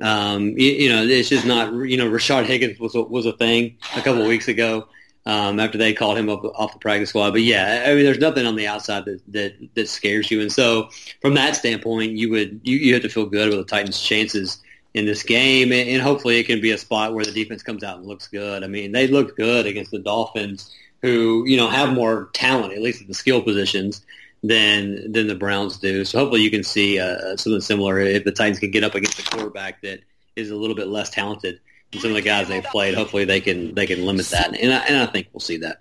um, 0.01 0.51
you, 0.51 0.73
you, 0.73 0.89
know, 0.89 1.03
it's 1.03 1.29
just 1.29 1.47
not. 1.47 1.73
You 1.73 1.97
know, 1.97 2.09
Rashard 2.09 2.45
Higgins 2.45 2.79
was 2.79 2.95
a, 2.95 3.03
was 3.03 3.27
a 3.27 3.33
thing 3.33 3.77
a 3.97 4.03
couple 4.03 4.25
weeks 4.27 4.47
ago 4.47 4.87
um, 5.25 5.61
after 5.61 5.79
they 5.79 5.93
called 5.93 6.19
him 6.19 6.29
up 6.29 6.45
off 6.45 6.73
the 6.73 6.79
practice 6.79 7.11
squad. 7.11 7.33
But 7.33 7.43
yeah, 7.43 7.85
I 7.87 7.95
mean, 7.95 8.05
there's 8.05 8.19
nothing 8.19 8.47
on 8.47 8.57
the 8.57 8.67
outside 8.67 9.05
that 9.05 9.21
that, 9.29 9.55
that 9.75 9.89
scares 9.89 10.31
you. 10.31 10.41
And 10.41 10.53
so, 10.53 10.91
from 11.21 11.35
that 11.35 11.57
standpoint, 11.57 12.13
you 12.13 12.31
would 12.31 12.61
you, 12.65 12.77
you 12.77 12.95
have 12.95 13.03
to 13.03 13.09
feel 13.09 13.27
good 13.27 13.49
with 13.49 13.59
the 13.59 13.65
Titans' 13.65 14.03
chances 14.03 14.59
in 14.95 15.07
this 15.07 15.23
game, 15.23 15.73
and, 15.73 15.89
and 15.89 16.03
hopefully, 16.03 16.39
it 16.39 16.45
can 16.45 16.61
be 16.61 16.73
a 16.73 16.79
spot 16.79 17.15
where 17.15 17.25
the 17.25 17.33
defense 17.33 17.63
comes 17.63 17.85
out 17.85 17.99
and 17.99 18.07
looks 18.07 18.29
good. 18.29 18.65
I 18.65 18.67
mean, 18.67 18.93
they 18.93 19.07
looked 19.07 19.37
good 19.37 19.67
against 19.67 19.91
the 19.91 20.01
Dolphins, 20.01 20.75
who 21.03 21.45
you 21.47 21.57
know 21.57 21.69
have 21.69 21.93
more 21.93 22.31
talent, 22.33 22.73
at 22.73 22.83
least 22.83 23.03
at 23.03 23.09
the 23.09 23.15
skill 23.15 23.43
positions 23.43 24.05
than 24.43 25.13
than 25.13 25.29
the 25.29 25.37
Browns 25.37 25.79
do. 25.79 26.05
So 26.05 26.19
hopefully 26.19 26.43
you 26.43 26.51
can 26.51 26.65
see 26.65 26.99
uh, 26.99 27.37
something 27.37 27.61
similar 27.61 28.01
if 28.01 28.25
the 28.25 28.33
Titans 28.33 28.59
can 28.59 28.73
get 28.73 28.83
up 28.83 28.97
against 28.97 29.21
a 29.21 29.31
quarterback 29.31 29.83
that 29.83 30.01
is 30.35 30.51
a 30.51 30.57
little 30.57 30.75
bit 30.75 30.89
less 30.89 31.11
talented 31.11 31.61
some 32.01 32.11
of 32.11 32.17
the 32.17 32.23
guys 32.23 32.49
they've 32.49 32.65
played. 32.65 32.95
Hopefully 32.95 33.25
they 33.25 33.41
can 33.41 33.75
they 33.75 33.87
can 33.87 34.05
limit 34.05 34.27
that, 34.27 34.57
and 34.59 34.73
I, 34.73 34.79
and 34.87 34.97
I 34.97 35.07
think 35.07 35.29
we'll 35.33 35.41
see 35.41 35.59
that. 35.59 35.79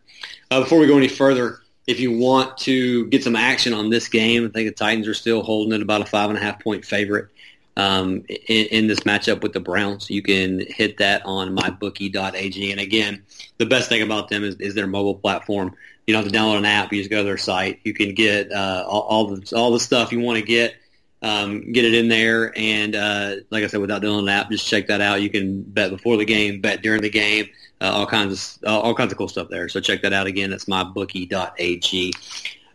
Uh, 0.50 0.62
before 0.62 0.80
we 0.80 0.88
go 0.88 0.98
any 0.98 1.08
further, 1.08 1.60
if 1.88 2.00
you 2.00 2.18
want 2.18 2.58
to 2.60 3.08
get 3.08 3.24
some 3.24 3.36
action 3.36 3.74
on 3.74 3.90
this 3.90 4.08
game, 4.08 4.46
I 4.46 4.50
think 4.50 4.70
the 4.70 4.76
Titans 4.76 5.08
are 5.08 5.14
still 5.14 5.44
holding 5.44 5.74
it 5.74 5.82
about 5.82 6.02
a 6.02 6.06
five 6.06 6.30
and 6.30 6.38
a 6.38 6.42
half 6.42 6.60
point 6.62 6.86
favorite 6.86 7.30
um, 7.78 8.24
in, 8.28 8.66
in, 8.68 8.88
this 8.88 9.02
matchup 9.02 9.42
with 9.42 9.54
the 9.54 9.60
Browns. 9.60 10.10
You 10.10 10.22
can 10.22 10.60
hit 10.68 10.98
that 10.98 11.26
on 11.26 11.56
mybookie.ag. 11.56 12.72
And 12.72 12.82
again, 12.82 13.24
the 13.58 13.66
best 13.66 13.90
thing 13.90 14.02
about 14.02 14.30
them 14.30 14.44
is, 14.44 14.56
is 14.56 14.76
their 14.76 14.88
mobile 14.88 15.16
platform. 15.16 15.74
You 16.06 16.14
don't 16.14 16.24
have 16.24 16.32
to 16.32 16.38
download 16.38 16.58
an 16.58 16.66
app. 16.66 16.92
You 16.92 17.00
just 17.00 17.10
go 17.10 17.20
to 17.20 17.24
their 17.24 17.38
site. 17.38 17.80
You 17.84 17.94
can 17.94 18.14
get 18.14 18.52
uh, 18.52 18.86
all, 18.88 19.02
all, 19.02 19.28
the 19.28 19.56
all 19.56 19.72
the 19.72 19.80
stuff 19.80 20.12
you 20.12 20.20
want 20.20 20.40
to 20.40 20.46
get 20.46 20.76
um, 21.22 21.72
get 21.72 21.86
it 21.86 21.94
in 21.94 22.08
there. 22.08 22.58
And 22.58 22.96
uh, 22.96 23.36
like 23.50 23.64
I 23.64 23.68
said, 23.68 23.82
without 23.82 24.02
doing 24.02 24.20
an 24.20 24.30
app, 24.30 24.50
just 24.50 24.68
check 24.68 24.88
that 24.88 25.02
out. 25.02 25.22
You 25.22 25.30
can 25.30 25.62
bet 25.62 25.92
before 25.92 26.18
the 26.18 26.26
game, 26.26 26.62
bet 26.62 26.82
during 26.82 27.02
the 27.02 27.10
game, 27.10 27.50
uh, 27.80 27.92
all 27.94 28.06
kinds 28.06 28.60
of 28.64 28.84
all 28.84 28.96
kinds 28.96 29.12
of 29.12 29.18
cool 29.18 29.28
stuff 29.28 29.50
there. 29.50 29.70
So 29.70 29.80
check 29.80 30.02
that 30.02 30.14
out 30.14 30.28
again. 30.28 30.50
That's 30.50 30.66
mybookie.ag. 30.66 32.14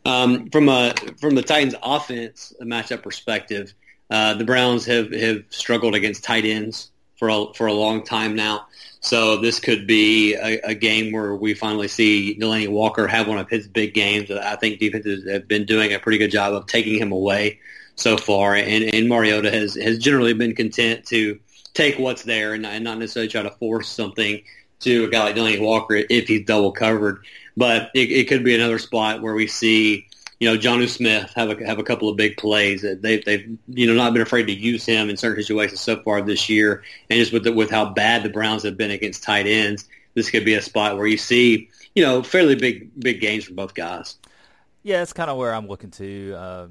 Um, 0.05 0.51
from 0.51 0.69
a 0.69 0.95
from 1.21 1.35
the 1.35 1.43
Titans 1.43 1.75
offense 1.83 2.53
matchup 2.63 3.03
perspective, 3.03 3.75
uh, 4.11 4.35
the 4.35 4.45
Browns 4.45 4.87
have, 4.87 5.13
have 5.13 5.43
struggled 5.51 5.95
against 5.95 6.23
tight 6.23 6.45
ends 6.45 6.91
for 7.19 7.29
a, 7.29 7.47
for 7.55 7.67
a 7.67 7.73
long 7.73 8.05
time 8.05 8.37
now. 8.37 8.67
So 9.01 9.37
this 9.37 9.61
could 9.61 9.87
be 9.87 10.35
a, 10.35 10.61
a, 10.61 10.75
game 10.75 11.13
where 11.13 11.35
we 11.35 11.55
finally 11.55 11.89
see 11.89 12.37
Delanie 12.41 12.69
Walker 12.69 13.07
have 13.07 13.29
one 13.29 13.39
of 13.39 13.49
his 13.49 13.69
big 13.69 13.95
games. 13.95 14.31
I 14.31 14.57
think 14.57 14.81
defenses 14.81 15.29
have 15.31 15.47
been 15.47 15.65
doing 15.65 15.93
a 15.93 15.99
pretty 15.99 16.19
good 16.19 16.31
job 16.31 16.55
of 16.55 16.67
taking 16.67 17.01
him 17.01 17.13
away 17.13 17.61
so 17.97 18.17
far, 18.17 18.55
and, 18.55 18.85
and 18.95 19.09
Mariota 19.09 19.51
has, 19.51 19.75
has 19.75 19.99
generally 19.99 20.35
been 20.35 20.55
content 20.55 21.07
to 21.07 21.41
take 21.75 21.99
what's 21.99 22.23
there 22.23 22.55
and, 22.55 22.65
and 22.65 22.85
not 22.85 22.99
necessarily 22.99 23.29
try 23.29 23.43
to 23.43 23.51
force 23.51 23.89
something 23.89 24.43
to 24.81 25.05
a 25.05 25.09
guy 25.09 25.25
like 25.25 25.37
Delanie 25.37 25.61
Walker 25.61 25.97
if 26.09 26.29
he's 26.29 26.45
double 26.45 26.73
covered. 26.73 27.25
But 27.57 27.91
it, 27.95 28.11
it 28.11 28.29
could 28.29 28.45
be 28.45 28.55
another 28.55 28.79
spot 28.79 29.23
where 29.23 29.35
we 29.35 29.47
see 29.47 30.07
you 30.39 30.51
know, 30.51 30.59
Jonnu 30.59 30.89
Smith 30.89 31.33
have 31.35 31.49
a 31.49 31.67
have 31.67 31.79
a 31.79 31.83
couple 31.83 32.09
of 32.09 32.17
big 32.17 32.37
plays. 32.37 32.83
They've 32.83 33.25
they've 33.25 33.59
you 33.69 33.87
know 33.87 33.95
not 33.95 34.13
been 34.13 34.23
afraid 34.23 34.47
to 34.49 34.53
use 34.53 34.85
him 34.85 35.09
in 35.09 35.17
certain 35.17 35.43
situations 35.43 35.81
so 35.81 36.03
far 36.03 36.21
this 36.21 36.49
year, 36.49 36.83
and 37.09 37.19
just 37.19 37.33
with 37.33 37.45
the, 37.45 37.53
with 37.53 37.71
how 37.71 37.87
bad 37.87 38.23
the 38.23 38.29
Browns 38.29 38.63
have 38.65 38.77
been 38.77 38.91
against 38.91 39.23
tight 39.23 39.47
ends, 39.47 39.89
this 40.15 40.29
could 40.29 40.45
be 40.45 40.55
a 40.55 40.61
spot 40.61 40.99
where 40.99 41.07
you 41.07 41.17
see 41.17 41.71
you 41.95 42.05
know 42.05 42.23
fairly 42.23 42.55
big 42.55 42.91
big 43.01 43.21
gains 43.21 43.45
from 43.45 43.57
both 43.57 43.75
guys. 43.75 44.17
Yeah, 44.83 44.99
that's 44.99 45.15
kind 45.15 45.31
of 45.31 45.39
where 45.39 45.55
I'm 45.55 45.69
looking 45.69 45.91
to. 45.93 46.35
Uh, 46.35 46.67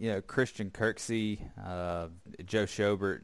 you 0.00 0.10
know, 0.10 0.22
Christian 0.22 0.70
Kirksey, 0.70 1.38
uh, 1.62 2.08
Joe 2.46 2.64
Schobert, 2.64 3.20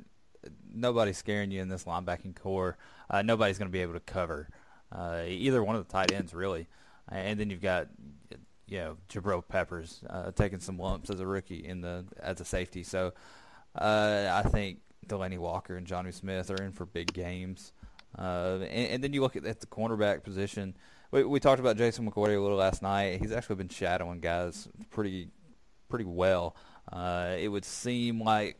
nobody's 0.72 1.16
scaring 1.16 1.50
you 1.50 1.62
in 1.62 1.68
this 1.68 1.84
linebacking 1.84 2.36
corps. 2.36 2.76
Uh, 3.08 3.22
nobody's 3.22 3.58
going 3.58 3.68
to 3.68 3.72
be 3.72 3.80
able 3.80 3.94
to 3.94 4.00
cover 4.00 4.50
uh, 4.92 5.22
either 5.26 5.64
one 5.64 5.74
of 5.74 5.86
the 5.86 5.92
tight 5.92 6.12
ends 6.12 6.34
really. 6.34 6.68
And 7.08 7.40
then 7.40 7.50
you've 7.50 7.62
got 7.62 7.88
you 8.66 8.78
know 8.78 8.96
Jabril 9.08 9.42
Peppers 9.46 10.02
uh, 10.10 10.32
taking 10.32 10.60
some 10.60 10.78
lumps 10.78 11.08
as 11.08 11.20
a 11.20 11.26
rookie 11.26 11.64
in 11.66 11.80
the 11.80 12.04
as 12.20 12.40
a 12.40 12.44
safety. 12.44 12.82
So 12.82 13.12
uh, 13.74 14.42
I 14.44 14.48
think 14.48 14.80
Delanie 15.06 15.38
Walker 15.38 15.76
and 15.76 15.86
Jonnu 15.86 16.12
Smith 16.12 16.50
are 16.50 16.62
in 16.62 16.72
for 16.72 16.84
big 16.84 17.12
games. 17.12 17.72
Uh, 18.18 18.58
and, 18.62 18.90
and, 18.92 19.04
then 19.04 19.12
you 19.12 19.20
look 19.20 19.36
at, 19.36 19.44
at 19.44 19.60
the 19.60 19.66
cornerback 19.66 20.22
position. 20.22 20.74
We, 21.10 21.22
we, 21.24 21.38
talked 21.38 21.60
about 21.60 21.76
Jason 21.76 22.10
McCourty 22.10 22.36
a 22.36 22.40
little 22.40 22.56
last 22.56 22.80
night. 22.80 23.20
He's 23.20 23.30
actually 23.30 23.56
been 23.56 23.68
shadowing 23.68 24.20
guys 24.20 24.68
pretty 24.90 25.28
pretty 25.96 26.10
well. 26.10 26.54
Uh, 26.92 27.36
it 27.38 27.48
would 27.48 27.64
seem 27.64 28.22
like 28.22 28.58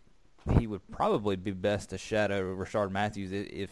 he 0.59 0.67
would 0.67 0.81
probably 0.91 1.37
be 1.37 1.51
best 1.51 1.91
to 1.91 1.99
shadow 1.99 2.57
Rishard 2.57 2.91
Matthews 2.91 3.31
if 3.31 3.71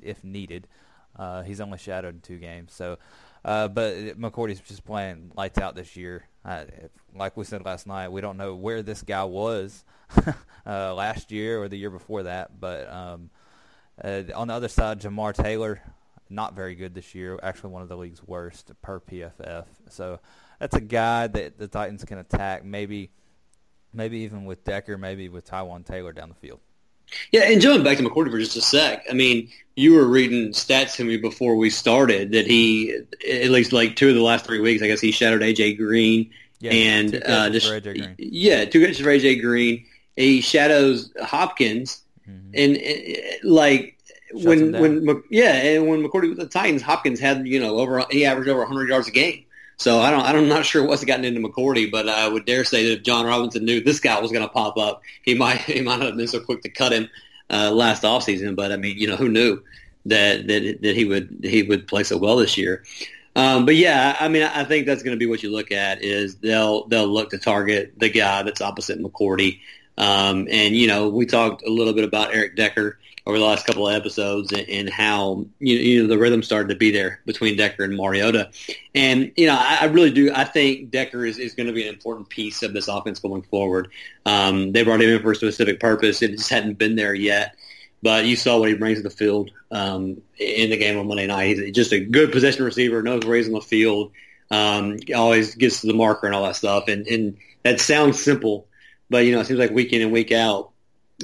if 0.00 0.24
needed. 0.24 0.66
Uh, 1.14 1.42
he's 1.42 1.60
only 1.60 1.76
shadowed 1.76 2.14
in 2.14 2.20
two 2.20 2.38
games, 2.38 2.72
so 2.72 2.96
uh, 3.44 3.68
but 3.68 4.18
McCourty's 4.18 4.60
just 4.60 4.86
playing 4.86 5.30
lights 5.36 5.58
out 5.58 5.74
this 5.74 5.94
year. 5.94 6.26
Uh, 6.42 6.64
like 7.14 7.36
we 7.36 7.44
said 7.44 7.66
last 7.66 7.86
night, 7.86 8.08
we 8.08 8.22
don't 8.22 8.38
know 8.38 8.54
where 8.54 8.82
this 8.82 9.02
guy 9.02 9.24
was 9.24 9.84
uh, 10.66 10.94
last 10.94 11.30
year 11.30 11.62
or 11.62 11.68
the 11.68 11.76
year 11.76 11.90
before 11.90 12.22
that. 12.22 12.58
But 12.58 12.90
um, 12.90 13.28
uh, 14.02 14.22
on 14.34 14.48
the 14.48 14.54
other 14.54 14.68
side, 14.68 15.02
Jamar 15.02 15.34
Taylor, 15.34 15.82
not 16.30 16.54
very 16.54 16.74
good 16.74 16.94
this 16.94 17.14
year. 17.14 17.38
Actually, 17.42 17.74
one 17.74 17.82
of 17.82 17.90
the 17.90 17.96
league's 17.96 18.26
worst 18.26 18.72
per 18.80 19.00
PFF. 19.00 19.66
So 19.90 20.18
that's 20.62 20.76
a 20.76 20.80
guy 20.80 21.26
that 21.26 21.58
the 21.58 21.66
Titans 21.66 22.04
can 22.04 22.18
attack. 22.18 22.64
Maybe, 22.64 23.10
maybe 23.92 24.18
even 24.18 24.44
with 24.44 24.62
Decker, 24.62 24.96
maybe 24.96 25.28
with 25.28 25.44
Taywan 25.44 25.84
Taylor 25.84 26.12
down 26.12 26.28
the 26.28 26.36
field. 26.36 26.60
Yeah, 27.32 27.42
and 27.50 27.60
jumping 27.60 27.82
back 27.82 27.98
to 27.98 28.04
McCourty 28.04 28.30
for 28.30 28.38
just 28.38 28.56
a 28.56 28.62
sec. 28.62 29.04
I 29.10 29.12
mean, 29.12 29.50
you 29.74 29.94
were 29.94 30.06
reading 30.06 30.52
stats 30.52 30.94
to 30.96 31.04
me 31.04 31.16
before 31.16 31.56
we 31.56 31.68
started 31.68 32.30
that 32.30 32.46
he, 32.46 32.96
at 33.28 33.50
least 33.50 33.72
like 33.72 33.96
two 33.96 34.10
of 34.10 34.14
the 34.14 34.22
last 34.22 34.46
three 34.46 34.60
weeks, 34.60 34.84
I 34.84 34.86
guess 34.86 35.00
he 35.00 35.10
shattered 35.10 35.42
AJ 35.42 35.78
Green 35.78 36.30
yeah, 36.60 36.70
and 36.70 37.22
uh, 37.26 37.50
just 37.50 37.66
yeah, 38.18 38.64
two 38.64 38.80
catches 38.80 39.00
for 39.00 39.08
AJ 39.08 39.42
Green. 39.42 39.84
He 40.14 40.40
shadows 40.40 41.12
Hopkins, 41.20 42.02
mm-hmm. 42.26 42.52
and, 42.54 42.76
and, 42.76 43.50
like 43.50 43.98
Shuts 44.30 44.44
when 44.44 44.72
when 44.72 45.22
yeah, 45.28 45.54
and 45.54 45.88
when 45.88 46.04
McCourty 46.04 46.28
with 46.28 46.38
the 46.38 46.46
Titans, 46.46 46.82
Hopkins 46.82 47.18
had 47.18 47.48
you 47.48 47.58
know 47.58 47.78
over 47.78 48.04
he 48.10 48.24
averaged 48.24 48.48
over 48.48 48.60
100 48.60 48.88
yards 48.88 49.08
a 49.08 49.10
game. 49.10 49.44
So 49.82 49.98
I 49.98 50.12
don't, 50.12 50.22
I'm 50.24 50.48
not 50.48 50.64
sure 50.64 50.86
what's 50.86 51.04
gotten 51.04 51.24
into 51.24 51.40
McCourty, 51.40 51.90
but 51.90 52.08
I 52.08 52.28
would 52.28 52.46
dare 52.46 52.62
say 52.62 52.84
that 52.84 52.98
if 52.98 53.02
Jon 53.02 53.26
Robinson 53.26 53.64
knew 53.64 53.80
this 53.80 53.98
guy 53.98 54.20
was 54.20 54.30
going 54.30 54.46
to 54.46 54.48
pop 54.48 54.78
up, 54.78 55.02
he 55.22 55.34
might, 55.34 55.58
he 55.62 55.80
might 55.80 55.98
not 55.98 56.06
have 56.06 56.16
been 56.16 56.28
so 56.28 56.38
quick 56.38 56.62
to 56.62 56.68
cut 56.68 56.92
him 56.92 57.08
uh, 57.50 57.72
last 57.72 58.04
offseason. 58.04 58.54
But 58.54 58.70
I 58.70 58.76
mean, 58.76 58.96
you 58.96 59.08
know, 59.08 59.16
who 59.16 59.28
knew 59.28 59.60
that 60.06 60.46
that 60.46 60.78
that 60.82 60.96
he 60.96 61.04
would 61.04 61.40
he 61.42 61.64
would 61.64 61.88
play 61.88 62.04
so 62.04 62.16
well 62.16 62.36
this 62.36 62.56
year? 62.56 62.84
Um, 63.34 63.66
but 63.66 63.74
yeah, 63.74 64.16
I 64.20 64.28
mean, 64.28 64.44
I 64.44 64.62
think 64.62 64.86
that's 64.86 65.02
going 65.02 65.16
to 65.16 65.18
be 65.18 65.26
what 65.26 65.42
you 65.42 65.50
look 65.50 65.72
at 65.72 66.00
is 66.00 66.36
they'll 66.36 66.86
they'll 66.86 67.08
look 67.08 67.30
to 67.30 67.38
target 67.38 67.94
the 67.98 68.08
guy 68.08 68.44
that's 68.44 68.60
opposite 68.60 69.02
McCourty. 69.02 69.60
Um, 69.98 70.46
and 70.48 70.76
you 70.76 70.86
know, 70.86 71.08
we 71.08 71.26
talked 71.26 71.66
a 71.66 71.70
little 71.70 71.92
bit 71.92 72.04
about 72.04 72.32
Eric 72.32 72.54
Decker 72.54 72.98
over 73.26 73.38
the 73.38 73.44
last 73.44 73.66
couple 73.66 73.88
of 73.88 73.94
episodes 73.94 74.52
and, 74.52 74.68
and 74.68 74.90
how 74.90 75.46
you 75.58 75.76
know, 75.76 75.82
you 75.82 76.02
know, 76.02 76.08
the 76.08 76.18
rhythm 76.18 76.42
started 76.42 76.68
to 76.68 76.74
be 76.74 76.90
there 76.90 77.20
between 77.24 77.56
Decker 77.56 77.84
and 77.84 77.96
Mariota. 77.96 78.50
And 78.94 79.32
you 79.36 79.46
know, 79.46 79.56
I, 79.56 79.78
I 79.82 79.84
really 79.86 80.10
do. 80.10 80.32
I 80.34 80.44
think 80.44 80.90
Decker 80.90 81.24
is, 81.24 81.38
is 81.38 81.54
going 81.54 81.68
to 81.68 81.72
be 81.72 81.86
an 81.86 81.94
important 81.94 82.28
piece 82.28 82.62
of 82.62 82.72
this 82.72 82.88
offense 82.88 83.20
going 83.20 83.42
forward. 83.42 83.88
Um, 84.26 84.72
they 84.72 84.82
brought 84.82 85.00
him 85.00 85.10
in 85.10 85.22
for 85.22 85.32
a 85.32 85.36
specific 85.36 85.80
purpose. 85.80 86.22
It 86.22 86.32
just 86.32 86.50
hadn't 86.50 86.78
been 86.78 86.96
there 86.96 87.14
yet. 87.14 87.56
But 88.02 88.24
you 88.24 88.34
saw 88.34 88.58
what 88.58 88.68
he 88.68 88.74
brings 88.74 88.98
to 88.98 89.04
the 89.04 89.10
field 89.10 89.52
um, 89.70 90.20
in 90.36 90.70
the 90.70 90.76
game 90.76 90.98
on 90.98 91.06
Monday 91.06 91.28
night. 91.28 91.58
He's 91.58 91.72
just 91.72 91.92
a 91.92 92.00
good 92.00 92.32
possession 92.32 92.64
receiver, 92.64 93.00
knows 93.00 93.24
where 93.24 93.36
he's 93.36 93.46
on 93.46 93.52
the 93.52 93.60
field, 93.60 94.10
um, 94.50 94.98
always 95.14 95.54
gets 95.54 95.82
to 95.82 95.86
the 95.86 95.94
marker 95.94 96.26
and 96.26 96.34
all 96.34 96.42
that 96.42 96.56
stuff. 96.56 96.88
And, 96.88 97.06
and 97.06 97.36
that 97.62 97.78
sounds 97.78 98.20
simple, 98.20 98.66
but 99.08 99.24
you 99.24 99.32
know, 99.32 99.40
it 99.40 99.46
seems 99.46 99.60
like 99.60 99.70
week 99.70 99.92
in 99.92 100.02
and 100.02 100.10
week 100.10 100.32
out, 100.32 100.71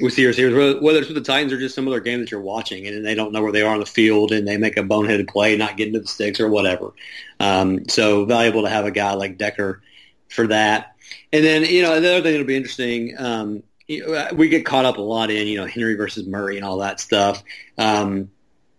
with 0.01 0.17
your 0.17 0.29
receivers, 0.29 0.81
whether 0.81 0.99
it's 0.99 1.07
with 1.07 1.17
the 1.17 1.23
Titans 1.23 1.51
or 1.51 1.59
just 1.59 1.75
some 1.75 1.87
other 1.87 1.99
game 1.99 2.19
that 2.19 2.31
you're 2.31 2.41
watching, 2.41 2.87
and 2.87 3.05
they 3.05 3.15
don't 3.15 3.31
know 3.31 3.41
where 3.41 3.51
they 3.51 3.61
are 3.61 3.73
on 3.73 3.79
the 3.79 3.85
field, 3.85 4.31
and 4.31 4.47
they 4.47 4.57
make 4.57 4.77
a 4.77 4.81
boneheaded 4.81 5.27
play, 5.27 5.57
not 5.57 5.77
getting 5.77 5.93
to 5.93 5.99
the 5.99 6.07
sticks 6.07 6.39
or 6.39 6.49
whatever. 6.49 6.93
Um, 7.39 7.87
so 7.89 8.25
valuable 8.25 8.63
to 8.63 8.69
have 8.69 8.85
a 8.85 8.91
guy 8.91 9.13
like 9.13 9.37
Decker 9.37 9.81
for 10.29 10.47
that. 10.47 10.95
And 11.33 11.43
then 11.43 11.63
you 11.65 11.81
know 11.81 11.99
the 11.99 12.11
other 12.11 12.21
thing 12.21 12.33
that'll 12.33 12.47
be 12.47 12.55
interesting. 12.55 13.15
Um, 13.17 13.63
we 13.87 14.49
get 14.49 14.65
caught 14.65 14.85
up 14.85 14.97
a 14.97 15.01
lot 15.01 15.31
in 15.31 15.47
you 15.47 15.57
know 15.57 15.65
Henry 15.65 15.95
versus 15.95 16.27
Murray 16.27 16.57
and 16.57 16.65
all 16.65 16.77
that 16.77 16.99
stuff. 16.99 17.43
Um, 17.77 18.31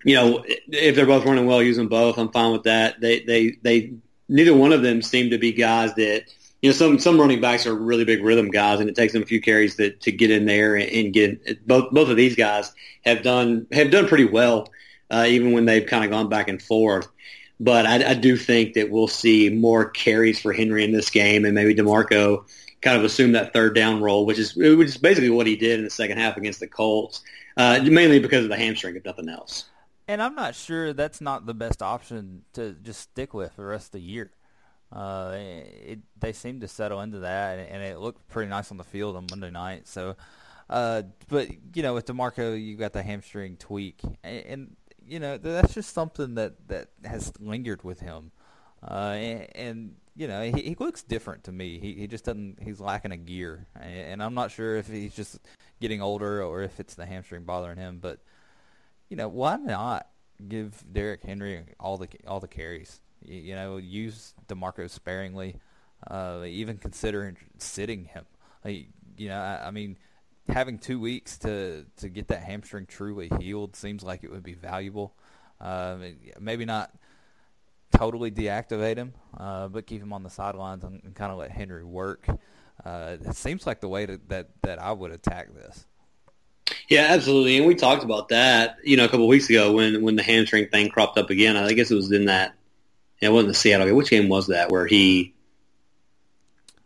you 0.05 0.15
know 0.15 0.45
if 0.47 0.97
they're 0.97 1.07
both 1.07 1.25
running 1.25 1.47
well, 1.47 1.63
use 1.63 1.77
them 1.77 1.89
both. 1.89 2.19
I'm 2.19 2.31
fine 2.31 2.53
with 2.53 2.65
that. 2.65 3.01
They 3.01 3.21
they 3.21 3.57
they 3.63 3.93
neither 4.29 4.55
one 4.55 4.73
of 4.73 4.83
them 4.83 5.03
seem 5.03 5.31
to 5.31 5.39
be 5.39 5.53
guys 5.53 5.95
that 5.97 6.25
you 6.63 6.71
know, 6.71 6.75
some 6.75 6.99
some 6.99 7.19
running 7.19 7.41
backs 7.41 7.67
are 7.67 7.75
really 7.75 8.05
big 8.05 8.23
rhythm 8.23 8.51
guys, 8.51 8.81
and 8.81 8.89
it 8.89 8.97
takes 8.97 9.13
them 9.13 9.23
a 9.23 9.27
few 9.27 9.41
carries 9.41 9.77
to, 9.77 9.91
to 9.91 10.13
get 10.13 10.31
in 10.31 10.45
there 10.45 10.77
and, 10.77 10.91
and 10.91 11.13
get 11.13 11.67
both 11.67 11.91
both 11.91 12.09
of 12.11 12.17
these 12.17 12.37
guys 12.37 12.73
have 13.05 13.23
done 13.23 13.67
have 13.73 13.91
done 13.91 14.09
pretty 14.09 14.27
well, 14.27 14.69
uh, 15.11 15.25
even 15.27 15.53
when 15.53 15.65
they've 15.65 15.87
kind 15.87 16.05
of 16.05 16.11
gone 16.11 16.29
back 16.29 16.49
and 16.49 16.63
forth. 16.63 17.09
But 17.59 17.85
I, 17.85 18.11
I, 18.11 18.15
do 18.15 18.39
think 18.39 18.73
that 18.75 18.89
we'll 18.91 19.07
see 19.07 19.51
more 19.51 19.91
carries 19.91 20.41
for 20.41 20.51
Henry 20.51 20.83
in 20.83 20.93
this 20.93 21.11
game, 21.11 21.45
and 21.45 21.55
maybe 21.55 21.75
Demarco 21.75 22.47
kind 22.81 22.97
of 22.97 23.05
assume 23.05 23.33
that 23.33 23.53
third 23.53 23.75
down 23.75 24.03
role, 24.03 24.25
which 24.25 24.39
is 24.39 24.55
which 24.57 24.89
is 24.89 24.97
basically 24.97 25.31
what 25.31 25.47
he 25.47 25.57
did 25.57 25.79
in 25.79 25.85
the 25.85 25.91
second 25.91 26.19
half 26.19 26.37
against 26.37 26.61
the 26.61 26.67
Colts, 26.67 27.23
uh, 27.57 27.81
mainly 27.85 28.19
because 28.19 28.45
of 28.45 28.51
the 28.51 28.57
hamstring, 28.57 28.97
if 28.97 29.05
nothing 29.05 29.29
else. 29.29 29.67
And 30.09 30.21
I'm 30.21 30.35
not 30.35 30.55
sure 30.55 30.93
that's 30.93 31.21
not 31.21 31.47
the 31.47 31.55
best 31.55 31.83
option 31.83 32.43
to 32.55 32.73
just 32.83 33.01
stick 33.01 33.33
with 33.33 33.53
for 33.53 33.63
the 33.63 33.69
rest 33.69 33.89
of 33.89 33.93
the 33.93 34.01
year. 34.01 34.33
Uh, 34.93 35.37
it, 35.37 36.01
they 36.19 36.33
seemed 36.33 36.61
to 36.63 36.69
settle 36.69 37.01
into 37.01 37.21
that, 37.21 37.59
and 37.59 37.83
it 37.83 37.99
looked 37.99 38.27
pretty 38.29 38.49
nice 38.51 38.71
on 38.71 38.77
the 38.77 38.85
field 38.85 39.17
on 39.17 39.27
Monday 39.31 39.51
night. 39.51 39.87
So, 39.87 40.17
uh, 40.69 41.03
but 41.29 41.49
you 41.75 41.83
know, 41.83 41.95
with 41.95 42.07
Demarco, 42.07 42.61
you 42.61 42.77
got 42.77 42.93
the 42.93 43.03
hamstring 43.03 43.57
tweak, 43.57 44.01
and, 44.25 44.45
and 44.47 44.77
you 45.07 45.21
know 45.21 45.39
that's 45.39 45.75
just 45.75 45.95
something 45.95 46.35
that 46.35 46.69
that 46.69 46.89
has 47.05 47.33
lingered 47.39 47.85
with 47.85 48.01
him. 48.01 48.33
Uh, 48.83 49.15
and, 49.17 49.57
and 49.57 49.95
you 50.17 50.27
know, 50.27 50.43
he, 50.43 50.61
he 50.63 50.77
looks 50.79 51.03
different 51.03 51.45
to 51.45 51.53
me. 51.53 51.79
He 51.79 51.95
he 51.95 52.07
just 52.07 52.25
doesn't. 52.25 52.59
He's 52.61 52.81
lacking 52.81 53.13
a 53.13 53.17
gear, 53.17 53.67
and, 53.81 53.95
and 53.95 54.23
I'm 54.23 54.35
not 54.35 54.51
sure 54.51 54.77
if 54.77 54.89
he's 54.89 55.15
just 55.15 55.39
getting 55.81 56.03
older 56.03 56.43
or 56.43 56.63
if 56.63 56.81
it's 56.81 56.95
the 56.95 57.07
hamstring 57.07 57.45
bothering 57.45 57.79
him. 57.79 57.99
But 58.01 58.19
you 59.09 59.17
know, 59.17 59.29
why 59.29 59.57
not 59.57 60.09
give 60.49 60.83
Derrick 60.93 61.23
Henry 61.23 61.65
all 61.79 61.97
the 61.97 62.09
all 62.27 62.41
the 62.41 62.49
carries? 62.49 63.01
You, 63.23 63.41
you 63.41 63.55
know, 63.55 63.77
use 63.77 64.35
Demarco 64.49 64.89
sparingly. 64.89 65.57
Uh, 66.11 66.45
even 66.47 66.79
considering 66.79 67.37
sitting 67.59 68.07
him. 68.07 68.25
Like, 68.65 68.89
you 69.19 69.29
know, 69.29 69.39
I, 69.39 69.67
I 69.67 69.71
mean, 69.71 69.99
having 70.49 70.79
two 70.79 70.99
weeks 70.99 71.37
to 71.41 71.85
to 71.99 72.09
get 72.09 72.29
that 72.29 72.43
hamstring 72.43 72.87
truly 72.87 73.31
healed 73.39 73.77
seems 73.77 74.03
like 74.03 74.25
it 74.25 74.31
would 74.31 74.43
be 74.43 74.55
valuable. 74.55 75.13
Uh, 75.61 75.99
maybe 76.41 76.65
not 76.65 76.91
totally 77.93 78.31
deactivate 78.31 78.97
him, 78.97 79.13
uh, 79.37 79.69
but 79.69 79.87
keep 79.87 80.01
him 80.01 80.15
on 80.15 80.23
the 80.23 80.31
sidelines 80.31 80.85
and, 80.85 81.03
and 81.05 81.15
kind 81.15 81.31
of 81.31 81.37
let 81.37 81.51
Henry 81.51 81.85
work. 81.85 82.27
uh, 82.85 83.17
it 83.21 83.37
seems 83.37 83.67
like 83.67 83.81
the 83.81 83.89
way 83.89 84.07
to, 84.07 84.19
that 84.29 84.49
that 84.63 84.81
I 84.81 84.93
would 84.93 85.13
attack 85.13 85.55
this. 85.55 85.87
Yeah, 86.89 87.09
absolutely. 87.11 87.59
And 87.59 87.67
we 87.67 87.75
talked 87.75 88.05
about 88.05 88.29
that, 88.31 88.79
you 88.85 88.97
know, 88.97 89.05
a 89.05 89.09
couple 89.09 89.27
weeks 89.29 89.51
ago 89.51 89.73
when 89.73 90.03
when 90.03 90.17
the 90.17 90.23
hamstring 90.23 90.69
thing 90.69 90.89
cropped 90.89 91.19
up 91.19 91.31
again. 91.31 91.57
I 91.57 91.73
guess 91.73 91.91
it 91.91 91.95
was 91.95 92.11
in 92.11 92.25
that. 92.27 92.55
It 93.21 93.31
wasn't 93.31 93.49
the 93.49 93.55
Seattle 93.55 93.87
game. 93.87 93.97
Which 93.97 94.11
game 94.11 94.29
was 94.29 94.49
that? 94.49 94.71
Where 94.71 94.87
he 94.87 95.35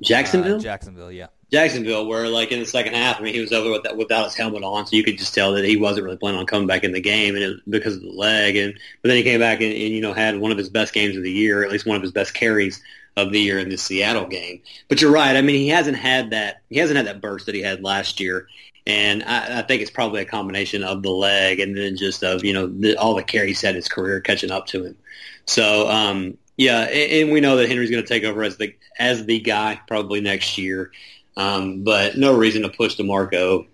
Jacksonville? 0.01 0.57
Uh, 0.57 0.61
Jacksonville, 0.61 1.13
yeah. 1.13 1.29
Jacksonville, 1.51 2.07
where 2.07 2.29
like 2.29 2.51
in 2.51 2.59
the 2.59 2.67
second 2.67 2.95
half, 2.95 3.21
I 3.21 3.23
mean, 3.23 3.35
he 3.35 3.41
was 3.41 3.53
over 3.53 3.71
with 3.71 3.85
that, 3.85 3.97
without 3.97 4.25
his 4.25 4.35
helmet 4.35 4.65
on, 4.65 4.87
so 4.87 4.97
you 4.97 5.05
could 5.05 5.19
just 5.19 5.35
tell 5.35 5.53
that 5.53 5.65
he 5.65 5.77
wasn't 5.77 6.05
really 6.05 6.17
planning 6.17 6.41
on 6.41 6.47
coming 6.47 6.67
back 6.67 6.83
in 6.83 6.93
the 6.93 7.01
game, 7.01 7.37
and 7.37 7.45
it, 7.45 7.61
because 7.69 7.97
of 7.97 8.03
the 8.03 8.11
leg. 8.11 8.57
And 8.57 8.75
but 9.03 9.09
then 9.09 9.17
he 9.17 9.23
came 9.23 9.39
back 9.39 9.61
and, 9.61 9.73
and 9.73 9.95
you 9.95 10.01
know 10.01 10.13
had 10.13 10.39
one 10.39 10.51
of 10.51 10.59
his 10.59 10.69
best 10.69 10.93
games 10.93 11.17
of 11.17 11.23
the 11.23 11.31
year, 11.31 11.63
at 11.63 11.71
least 11.71 11.87
one 11.87 11.97
of 11.97 12.03
his 12.03 12.13
best 12.13 12.35
carries 12.35 12.83
of 13.17 13.31
the 13.31 13.41
year 13.41 13.61
in 13.61 13.69
the 13.69 13.77
Seattle 13.77 14.27
game. 14.27 14.63
But 14.89 15.01
you're 15.01 15.13
right. 15.13 15.37
I 15.37 15.43
mean, 15.43 15.57
he 15.57 15.69
hasn't 15.69 15.97
had 15.97 16.31
that. 16.31 16.63
He 16.71 16.79
hasn't 16.79 16.97
had 16.97 17.07
that 17.07 17.21
burst 17.21 17.47
that 17.47 17.55
he 17.55 17.63
had 17.63 17.85
last 17.85 18.19
year, 18.19 18.49
and 18.87 19.23
I, 19.23 19.61
I 19.61 19.63
think 19.63 19.83
it's 19.83 19.91
probably 19.91 20.21
a 20.21 20.27
combination 20.27 20.83
of 20.83 21.03
the 21.03 21.11
leg 21.11 21.61
and 21.61 21.77
then 21.77 21.97
just 21.97 22.23
of 22.23 22.45
you 22.45 22.53
know 22.53 22.67
the, 22.67 22.97
all 22.97 23.15
the 23.15 23.23
carries 23.23 23.61
had 23.61 23.75
his 23.75 23.89
career 23.89 24.21
catching 24.21 24.51
up 24.51 24.67
to 24.69 24.85
him. 24.85 24.97
So 25.47 25.89
um, 25.89 26.39
yeah, 26.57 26.81
and, 26.81 27.13
and 27.13 27.33
we 27.33 27.41
know 27.41 27.57
that 27.57 27.69
Henry's 27.69 27.91
going 27.91 28.03
to 28.03 28.09
take 28.09 28.25
over 28.25 28.43
as 28.43 28.57
the 28.57 28.75
as 28.99 29.25
the 29.25 29.41
guy 29.41 29.81
probably 29.87 30.21
next 30.21 30.59
year. 30.59 30.91
Um, 31.37 31.83
but 31.83 32.17
no 32.17 32.37
reason 32.37 32.63
to 32.63 32.69
push 32.69 32.97
DeMarco 32.97 33.67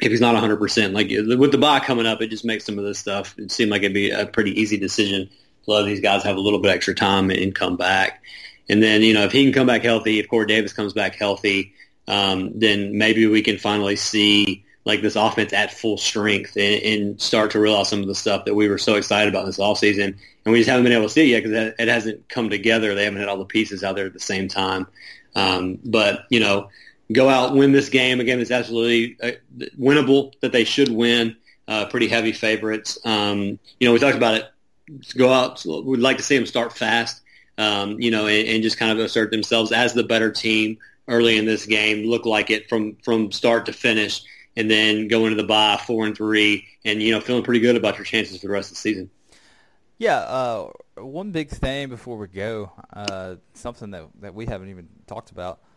if 0.00 0.10
he's 0.10 0.20
not 0.20 0.34
100%. 0.34 0.92
Like 0.92 1.38
with 1.38 1.52
the 1.52 1.58
bye 1.58 1.80
coming 1.80 2.06
up, 2.06 2.20
it 2.20 2.28
just 2.28 2.44
makes 2.44 2.64
some 2.64 2.78
of 2.78 2.84
this 2.84 2.98
stuff. 2.98 3.34
It 3.38 3.54
like 3.68 3.82
it'd 3.82 3.94
be 3.94 4.10
a 4.10 4.26
pretty 4.26 4.60
easy 4.60 4.76
decision 4.76 5.28
to 5.64 5.70
let 5.70 5.84
these 5.84 6.00
guys 6.00 6.22
have 6.24 6.36
a 6.36 6.40
little 6.40 6.58
bit 6.58 6.72
extra 6.72 6.94
time 6.94 7.30
and 7.30 7.54
come 7.54 7.76
back. 7.76 8.22
And 8.68 8.82
then, 8.82 9.02
you 9.02 9.14
know, 9.14 9.24
if 9.24 9.32
he 9.32 9.44
can 9.44 9.52
come 9.52 9.66
back 9.66 9.82
healthy, 9.82 10.18
if 10.18 10.28
Corey 10.28 10.46
Davis 10.46 10.72
comes 10.72 10.92
back 10.92 11.14
healthy, 11.14 11.72
um, 12.08 12.58
then 12.58 12.96
maybe 12.96 13.26
we 13.26 13.42
can 13.42 13.58
finally 13.58 13.96
see 13.96 14.64
like 14.86 15.02
this 15.02 15.16
offense 15.16 15.52
at 15.52 15.72
full 15.72 15.98
strength 15.98 16.56
and, 16.56 16.82
and, 16.82 17.20
start 17.20 17.50
to 17.50 17.58
realize 17.58 17.88
some 17.88 18.00
of 18.00 18.06
the 18.06 18.14
stuff 18.14 18.44
that 18.44 18.54
we 18.54 18.68
were 18.68 18.78
so 18.78 18.94
excited 18.94 19.28
about 19.28 19.44
this 19.44 19.58
offseason. 19.58 20.16
And 20.44 20.52
we 20.52 20.60
just 20.60 20.70
haven't 20.70 20.84
been 20.84 20.92
able 20.92 21.06
to 21.06 21.10
see 21.10 21.22
it 21.22 21.26
yet 21.26 21.42
because 21.42 21.74
it 21.76 21.88
hasn't 21.88 22.28
come 22.28 22.50
together. 22.50 22.94
They 22.94 23.04
haven't 23.04 23.18
had 23.18 23.28
all 23.28 23.36
the 23.36 23.44
pieces 23.44 23.82
out 23.82 23.96
there 23.96 24.06
at 24.06 24.12
the 24.12 24.20
same 24.20 24.46
time. 24.46 24.86
Um, 25.34 25.80
but, 25.84 26.26
you 26.30 26.38
know, 26.38 26.70
go 27.12 27.28
out, 27.28 27.54
win 27.54 27.72
this 27.72 27.88
game. 27.88 28.20
Again, 28.20 28.38
it's 28.38 28.52
absolutely 28.52 29.16
uh, 29.20 29.32
winnable 29.76 30.32
that 30.40 30.52
they 30.52 30.64
should 30.64 30.88
win. 30.88 31.36
Uh, 31.66 31.86
pretty 31.86 32.06
heavy 32.06 32.30
favorites. 32.30 32.96
Um, 33.04 33.58
you 33.80 33.88
know, 33.88 33.92
we 33.92 33.98
talked 33.98 34.16
about 34.16 34.34
it. 34.34 34.44
Go 35.16 35.32
out. 35.32 35.64
We'd 35.66 35.98
like 35.98 36.18
to 36.18 36.22
see 36.22 36.36
them 36.36 36.46
start 36.46 36.72
fast, 36.72 37.22
um, 37.58 38.00
you 38.00 38.12
know, 38.12 38.28
and, 38.28 38.46
and, 38.46 38.62
just 38.62 38.78
kind 38.78 38.92
of 38.92 39.04
assert 39.04 39.32
themselves 39.32 39.72
as 39.72 39.92
the 39.92 40.04
better 40.04 40.30
team 40.30 40.78
early 41.08 41.36
in 41.36 41.44
this 41.44 41.66
game, 41.66 42.06
look 42.06 42.26
like 42.26 42.50
it 42.50 42.68
from, 42.68 42.96
from 42.96 43.32
start 43.32 43.66
to 43.66 43.72
finish, 43.72 44.22
and 44.56 44.70
then 44.70 45.08
go 45.08 45.26
into 45.26 45.36
the 45.36 45.46
bye 45.46 45.80
four 45.86 46.06
and 46.06 46.16
three 46.16 46.66
and, 46.84 47.02
you 47.02 47.12
know, 47.12 47.20
feeling 47.20 47.42
pretty 47.42 47.60
good 47.60 47.76
about 47.76 47.96
your 47.96 48.04
chances 48.04 48.40
for 48.40 48.46
the 48.46 48.52
rest 48.52 48.70
of 48.70 48.76
the 48.76 48.80
season. 48.80 49.10
Yeah, 49.98 50.18
uh, 50.18 50.70
one 50.96 51.30
big 51.30 51.48
thing 51.48 51.88
before 51.88 52.18
we 52.18 52.26
go, 52.26 52.70
uh, 52.92 53.36
something 53.54 53.90
that, 53.92 54.04
that 54.20 54.34
we 54.34 54.46
haven't 54.46 54.70
even 54.70 54.88
talked 55.06 55.30
about– 55.30 55.60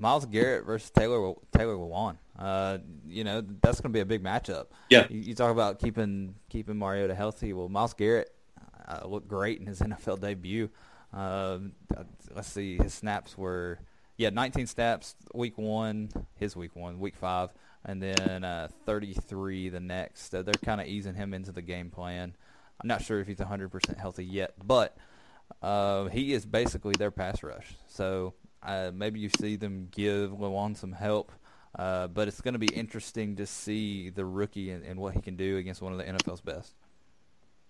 Myles 0.00 0.24
Garrett 0.24 0.64
versus 0.64 0.90
Taylor 0.90 1.34
Taylor 1.52 1.74
Lewan. 1.74 2.16
Uh, 2.36 2.78
you 3.06 3.22
know 3.22 3.42
that's 3.62 3.82
going 3.82 3.92
to 3.92 3.96
be 3.96 4.00
a 4.00 4.06
big 4.06 4.22
matchup. 4.22 4.66
Yeah. 4.88 5.06
You, 5.10 5.20
you, 5.20 5.34
talk 5.34 5.52
about 5.52 5.78
keeping 5.78 6.34
keeping 6.48 6.78
Mariota 6.78 7.14
healthy. 7.14 7.52
Well, 7.52 7.68
Myles 7.68 7.92
Garrett 7.92 8.34
uh, 8.88 9.06
looked 9.06 9.28
great 9.28 9.60
in 9.60 9.66
his 9.66 9.80
NFL 9.80 10.20
debut. 10.20 10.70
Uh, 11.12 11.58
let's 12.34 12.48
see, 12.48 12.78
his 12.78 12.94
snaps 12.94 13.36
were 13.36 13.78
yeah 14.20 14.28
19 14.28 14.66
snaps 14.66 15.14
week 15.32 15.56
one, 15.56 16.10
his 16.36 16.54
week 16.54 16.76
one, 16.76 17.00
week 17.00 17.16
five, 17.16 17.48
and 17.86 18.02
then 18.02 18.44
uh, 18.44 18.68
33 18.84 19.70
the 19.70 19.80
next. 19.80 20.28
They're 20.28 20.44
kind 20.62 20.80
of 20.80 20.86
easing 20.86 21.14
him 21.14 21.32
into 21.32 21.52
the 21.52 21.62
game 21.62 21.88
plan. 21.88 22.36
I'm 22.80 22.88
not 22.88 23.02
sure 23.02 23.20
if 23.20 23.26
he's 23.26 23.38
100% 23.38 23.96
healthy 23.96 24.26
yet, 24.26 24.52
but 24.62 24.94
uh, 25.62 26.06
he 26.06 26.34
is 26.34 26.44
basically 26.44 26.94
their 26.98 27.10
pass 27.10 27.42
rush. 27.42 27.74
So 27.88 28.34
uh, 28.62 28.90
maybe 28.94 29.20
you 29.20 29.30
see 29.30 29.56
them 29.56 29.88
give 29.90 30.32
Lewan 30.32 30.76
some 30.76 30.92
help, 30.92 31.32
uh, 31.78 32.08
but 32.08 32.28
it's 32.28 32.42
going 32.42 32.52
to 32.52 32.58
be 32.58 32.72
interesting 32.74 33.36
to 33.36 33.46
see 33.46 34.10
the 34.10 34.26
rookie 34.26 34.70
and, 34.70 34.84
and, 34.84 35.00
what 35.00 35.14
he 35.14 35.22
can 35.22 35.36
do 35.36 35.56
against 35.56 35.80
one 35.80 35.92
of 35.92 35.98
the 35.98 36.04
NFL's 36.04 36.42
best. 36.42 36.74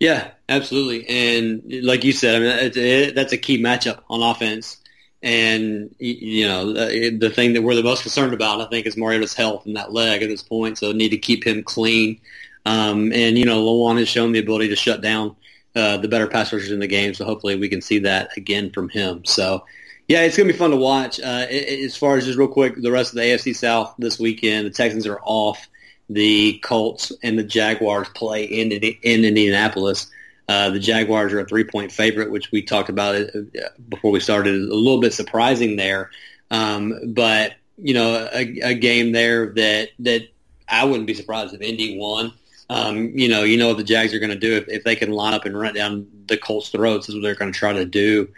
Yeah, 0.01 0.31
absolutely. 0.48 1.07
And 1.09 1.85
like 1.85 2.03
you 2.03 2.12
said, 2.12 2.37
I 2.37 2.38
mean, 2.38 2.66
it, 2.66 2.77
it, 2.77 3.14
that's 3.14 3.33
a 3.33 3.38
key 3.38 3.62
matchup 3.62 4.01
on 4.09 4.22
offense. 4.22 4.79
And, 5.22 5.94
you 5.98 6.48
know, 6.48 6.72
the 6.72 7.33
thing 7.35 7.52
that 7.52 7.62
we're 7.62 7.74
the 7.74 7.83
most 7.83 8.02
concerned 8.02 8.33
about, 8.33 8.62
I 8.62 8.66
think, 8.66 8.87
is 8.87 8.96
Mariota's 8.96 9.35
health 9.35 9.66
and 9.66 9.76
that 9.76 9.92
leg 9.92 10.22
at 10.22 10.28
this 10.28 10.42
point. 10.42 10.78
So 10.78 10.92
need 10.92 11.11
to 11.11 11.18
keep 11.18 11.46
him 11.46 11.62
clean. 11.62 12.20
Um, 12.64 13.12
and, 13.12 13.37
you 13.37 13.44
know, 13.44 13.62
Lewan 13.62 13.98
has 13.98 14.09
shown 14.09 14.33
the 14.33 14.38
ability 14.38 14.68
to 14.68 14.76
shut 14.76 15.02
down 15.02 15.37
uh, 15.76 15.98
the 15.98 16.09
better 16.09 16.26
pass 16.26 16.52
rushers 16.52 16.72
in 16.72 16.80
the 16.80 16.87
game. 16.87 17.12
So 17.14 17.24
hopefully 17.24 17.56
we 17.56 17.68
can 17.68 17.83
see 17.83 17.98
that 18.00 18.37
again 18.37 18.70
from 18.70 18.88
him. 18.88 19.24
So 19.26 19.64
yeah, 20.11 20.22
it's 20.22 20.37
going 20.37 20.48
to 20.48 20.52
be 20.52 20.59
fun 20.59 20.70
to 20.70 20.76
watch. 20.76 21.20
Uh, 21.20 21.46
as 21.48 21.96
far 21.96 22.16
as 22.16 22.24
just 22.24 22.37
real 22.37 22.48
quick, 22.48 22.74
the 22.74 22.90
rest 22.90 23.12
of 23.12 23.16
the 23.16 23.22
AFC 23.22 23.54
South 23.54 23.94
this 23.96 24.18
weekend, 24.18 24.66
the 24.66 24.70
Texans 24.70 25.06
are 25.06 25.20
off. 25.22 25.68
The 26.09 26.59
Colts 26.64 27.12
and 27.22 27.38
the 27.38 27.44
Jaguars 27.44 28.09
play 28.09 28.42
in 28.42 28.72
in 28.72 29.24
Indianapolis. 29.24 30.11
Uh, 30.51 30.69
the 30.69 30.81
Jaguars 30.81 31.33
are 31.33 31.39
a 31.39 31.45
three-point 31.45 31.93
favorite, 31.93 32.33
which 32.33 32.51
we 32.51 32.61
talked 32.61 32.89
about 32.89 33.15
uh, 33.15 33.43
before 33.89 34.11
we 34.11 34.19
started. 34.19 34.57
A 34.57 34.75
little 34.75 34.99
bit 34.99 35.15
surprising 35.15 35.77
there, 35.77 36.11
um, 36.51 36.93
but 37.15 37.55
you 37.77 37.95
know, 37.95 38.29
a, 38.33 38.71
a, 38.71 38.75
game 38.75 39.13
there 39.13 39.51
that 39.51 39.91
that 40.01 40.23
I 40.69 40.85
wouldn't 40.87 41.07
be 41.07 41.15
surprised 41.15 41.55
if 41.55 41.61
Indy 41.61 41.97
won. 41.97 42.33
Um, 42.69 43.17
you 43.17 43.29
know, 43.29 43.45
you 43.45 43.59
know 43.59 43.69
what 43.69 43.77
the 43.77 43.85
Jags 43.85 44.13
are 44.13 44.19
going 44.19 44.33
to 44.33 44.37
do 44.37 44.57
if, 44.57 44.67
if 44.67 44.83
they 44.83 44.97
can 44.97 45.13
line 45.13 45.35
up 45.35 45.45
and 45.45 45.57
run 45.57 45.73
down 45.73 46.09
the 46.27 46.37
Colts' 46.37 46.71
throats. 46.71 47.09
Is 47.09 47.15
what 47.15 47.23
they're 47.23 47.37
going 47.37 47.53
to 47.53 47.59
try 47.59 47.73
to 47.73 47.85
do. 47.85 48.29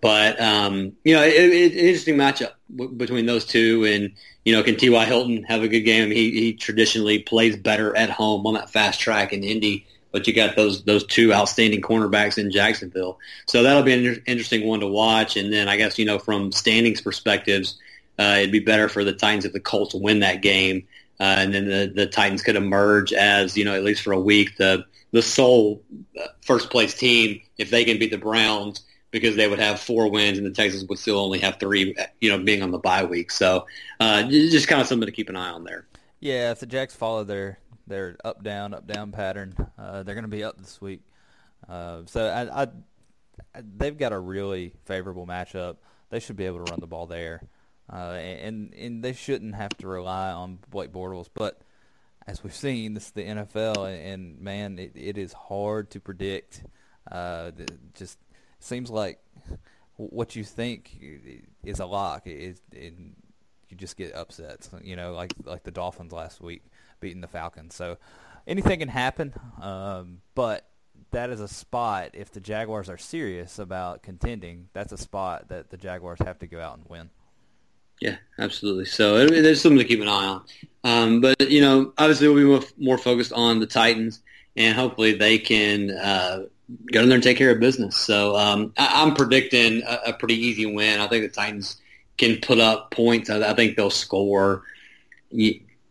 But 0.00 0.40
um, 0.40 0.96
you 1.04 1.14
know, 1.14 1.22
it, 1.22 1.34
it, 1.34 1.76
interesting 1.76 2.16
matchup 2.16 2.54
w- 2.74 2.90
between 2.90 3.26
those 3.26 3.44
two, 3.44 3.84
and 3.84 4.12
you 4.44 4.52
know, 4.56 4.64
can 4.64 4.74
T.Y. 4.74 5.04
Hilton 5.04 5.44
have 5.44 5.62
a 5.62 5.68
good 5.68 5.82
game? 5.82 6.10
He 6.10 6.32
he 6.32 6.52
traditionally 6.52 7.20
plays 7.20 7.56
better 7.56 7.96
at 7.96 8.10
home 8.10 8.44
on 8.44 8.54
that 8.54 8.70
fast 8.70 8.98
track 8.98 9.32
in 9.32 9.44
Indy, 9.44 9.86
but 10.12 10.26
you 10.26 10.32
got 10.32 10.56
those 10.56 10.84
those 10.84 11.06
two 11.06 11.32
outstanding 11.32 11.80
cornerbacks 11.80 12.38
in 12.38 12.50
Jacksonville, 12.50 13.18
so 13.46 13.62
that'll 13.62 13.82
be 13.82 13.92
an 13.92 14.22
interesting 14.26 14.66
one 14.66 14.80
to 14.80 14.86
watch. 14.86 15.36
And 15.36 15.52
then 15.52 15.68
I 15.68 15.76
guess 15.76 15.98
you 15.98 16.04
know, 16.04 16.18
from 16.18 16.52
standings 16.52 17.00
perspectives, 17.00 17.78
uh, 18.18 18.36
it'd 18.38 18.52
be 18.52 18.60
better 18.60 18.88
for 18.88 19.04
the 19.04 19.12
Titans 19.12 19.44
if 19.44 19.52
the 19.52 19.60
Colts 19.60 19.94
win 19.94 20.20
that 20.20 20.42
game, 20.42 20.86
uh, 21.18 21.36
and 21.38 21.54
then 21.54 21.66
the 21.66 21.92
the 21.94 22.06
Titans 22.06 22.42
could 22.42 22.56
emerge 22.56 23.12
as 23.12 23.56
you 23.56 23.64
know, 23.64 23.74
at 23.74 23.84
least 23.84 24.02
for 24.02 24.12
a 24.12 24.20
week, 24.20 24.56
the 24.56 24.84
the 25.12 25.22
sole 25.22 25.82
uh, 26.20 26.26
first 26.42 26.70
place 26.70 26.94
team 26.94 27.40
if 27.58 27.70
they 27.70 27.84
can 27.84 27.98
beat 27.98 28.10
the 28.10 28.18
Browns 28.18 28.82
because 29.10 29.36
they 29.36 29.48
would 29.48 29.58
have 29.58 29.80
four 29.80 30.08
wins 30.08 30.38
and 30.38 30.46
the 30.46 30.52
Texans 30.52 30.84
would 30.88 30.98
still 30.98 31.18
only 31.18 31.40
have 31.40 31.58
three, 31.58 31.94
you 32.20 32.30
know, 32.30 32.38
being 32.38 32.62
on 32.62 32.70
the 32.70 32.78
bye 32.78 33.04
week. 33.04 33.30
So 33.30 33.66
uh, 33.98 34.22
just 34.24 34.68
kind 34.68 34.80
of 34.80 34.86
something 34.86 35.06
to 35.06 35.12
keep 35.12 35.28
an 35.28 35.36
eye 35.36 35.50
on 35.50 35.64
there. 35.64 35.86
Yeah, 36.20 36.52
if 36.52 36.60
the 36.60 36.66
Jacks 36.66 36.94
follow 36.94 37.24
their 37.24 37.58
their 37.90 38.16
up 38.24 38.42
down 38.42 38.72
up 38.72 38.86
down 38.86 39.12
pattern, 39.12 39.54
uh, 39.76 40.02
they're 40.02 40.14
going 40.14 40.24
to 40.24 40.28
be 40.28 40.42
up 40.42 40.56
this 40.56 40.80
week. 40.80 41.02
Uh, 41.68 42.02
so 42.06 42.26
I, 42.26 42.62
I, 42.62 42.68
they've 43.60 43.98
got 43.98 44.12
a 44.12 44.18
really 44.18 44.72
favorable 44.86 45.26
matchup. 45.26 45.76
They 46.08 46.20
should 46.20 46.36
be 46.36 46.46
able 46.46 46.64
to 46.64 46.70
run 46.70 46.80
the 46.80 46.86
ball 46.86 47.06
there, 47.06 47.42
uh, 47.92 48.12
and 48.12 48.72
and 48.72 49.04
they 49.04 49.12
shouldn't 49.12 49.54
have 49.54 49.76
to 49.78 49.86
rely 49.86 50.32
on 50.32 50.58
Blake 50.70 50.92
Bortles. 50.92 51.28
But 51.32 51.60
as 52.26 52.42
we've 52.42 52.54
seen, 52.54 52.94
this 52.94 53.06
is 53.06 53.10
the 53.10 53.24
NFL, 53.24 53.86
and, 53.86 54.06
and 54.06 54.40
man, 54.40 54.78
it, 54.78 54.92
it 54.94 55.18
is 55.18 55.32
hard 55.32 55.90
to 55.90 56.00
predict. 56.00 56.64
Uh, 57.10 57.50
just 57.94 58.18
seems 58.58 58.90
like 58.90 59.20
what 59.96 60.34
you 60.34 60.44
think 60.44 60.98
is 61.62 61.80
a 61.80 61.86
lock 61.86 62.22
is 62.26 62.60
you 62.72 63.76
just 63.76 63.96
get 63.96 64.14
upsets. 64.14 64.70
You 64.82 64.96
know, 64.96 65.12
like 65.12 65.32
like 65.44 65.62
the 65.62 65.70
Dolphins 65.70 66.12
last 66.12 66.40
week 66.40 66.62
beating 67.00 67.20
the 67.20 67.28
Falcons. 67.28 67.74
So 67.74 67.96
anything 68.46 68.80
can 68.80 68.88
happen, 68.88 69.34
um, 69.60 70.20
but 70.34 70.66
that 71.10 71.30
is 71.30 71.40
a 71.40 71.48
spot. 71.48 72.10
If 72.14 72.30
the 72.30 72.40
Jaguars 72.40 72.88
are 72.88 72.98
serious 72.98 73.58
about 73.58 74.02
contending, 74.02 74.68
that's 74.72 74.92
a 74.92 74.98
spot 74.98 75.48
that 75.48 75.70
the 75.70 75.76
Jaguars 75.76 76.20
have 76.24 76.38
to 76.40 76.46
go 76.46 76.60
out 76.60 76.78
and 76.78 76.86
win. 76.88 77.10
Yeah, 78.00 78.16
absolutely. 78.38 78.86
So 78.86 79.26
there's 79.26 79.60
something 79.60 79.78
to 79.78 79.84
keep 79.84 80.00
an 80.00 80.08
eye 80.08 80.26
on. 80.26 80.42
Um, 80.84 81.20
but 81.20 81.50
you 81.50 81.60
know, 81.60 81.92
obviously 81.98 82.28
we'll 82.28 82.60
be 82.60 82.66
more 82.78 82.96
focused 82.96 83.32
on 83.32 83.60
the 83.60 83.66
Titans, 83.66 84.20
and 84.56 84.74
hopefully 84.74 85.12
they 85.12 85.38
can 85.38 85.90
uh, 85.90 86.44
go 86.92 87.02
in 87.02 87.08
there 87.08 87.16
and 87.16 87.22
take 87.22 87.36
care 87.36 87.50
of 87.50 87.60
business. 87.60 87.96
So 87.96 88.36
um, 88.36 88.72
I, 88.78 89.02
am 89.02 89.14
predicting 89.14 89.82
a, 89.82 90.00
a, 90.08 90.12
pretty 90.14 90.34
easy 90.34 90.66
win. 90.66 91.00
I 91.00 91.08
think 91.08 91.24
the 91.24 91.34
Titans 91.34 91.76
can 92.16 92.38
put 92.40 92.58
up 92.58 92.90
points. 92.90 93.28
I, 93.28 93.50
I, 93.50 93.54
think 93.54 93.76
they'll 93.76 93.90
score 93.90 94.62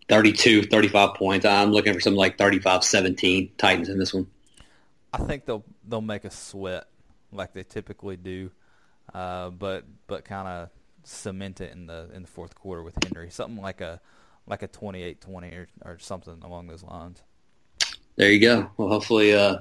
32, 0.09 0.63
35 0.63 1.13
points. 1.15 1.45
I'm 1.45 1.71
looking 1.71 1.93
for 1.93 1.99
something 1.99 2.17
like 2.17 2.37
35-17 2.37 3.51
Titans 3.57 3.89
in 3.89 3.99
this 3.99 4.13
one. 4.13 4.27
I 5.13 5.17
think 5.17 5.45
they'll 5.45 5.63
they'll 5.87 6.01
make 6.01 6.25
a 6.25 6.31
sweat 6.31 6.85
like 7.31 7.53
they 7.53 7.63
typically 7.63 8.17
do, 8.17 8.51
uh, 9.13 9.49
but 9.49 9.85
but 10.07 10.25
kind 10.25 10.47
of 10.47 10.69
cement 11.03 11.61
it 11.61 11.71
in 11.71 11.87
the 11.87 12.09
in 12.13 12.23
the 12.23 12.27
fourth 12.27 12.53
quarter 12.53 12.83
with 12.83 12.95
Henry. 13.03 13.29
Something 13.31 13.61
like 13.61 13.81
a 13.81 13.99
like 14.45 14.63
a 14.63 14.67
28-20 14.67 15.53
or, 15.53 15.67
or 15.85 15.99
something 15.99 16.41
along 16.43 16.67
those 16.67 16.83
lines. 16.83 17.21
There 18.15 18.31
you 18.31 18.39
go. 18.41 18.69
Well, 18.75 18.89
hopefully, 18.89 19.33
uh, 19.33 19.59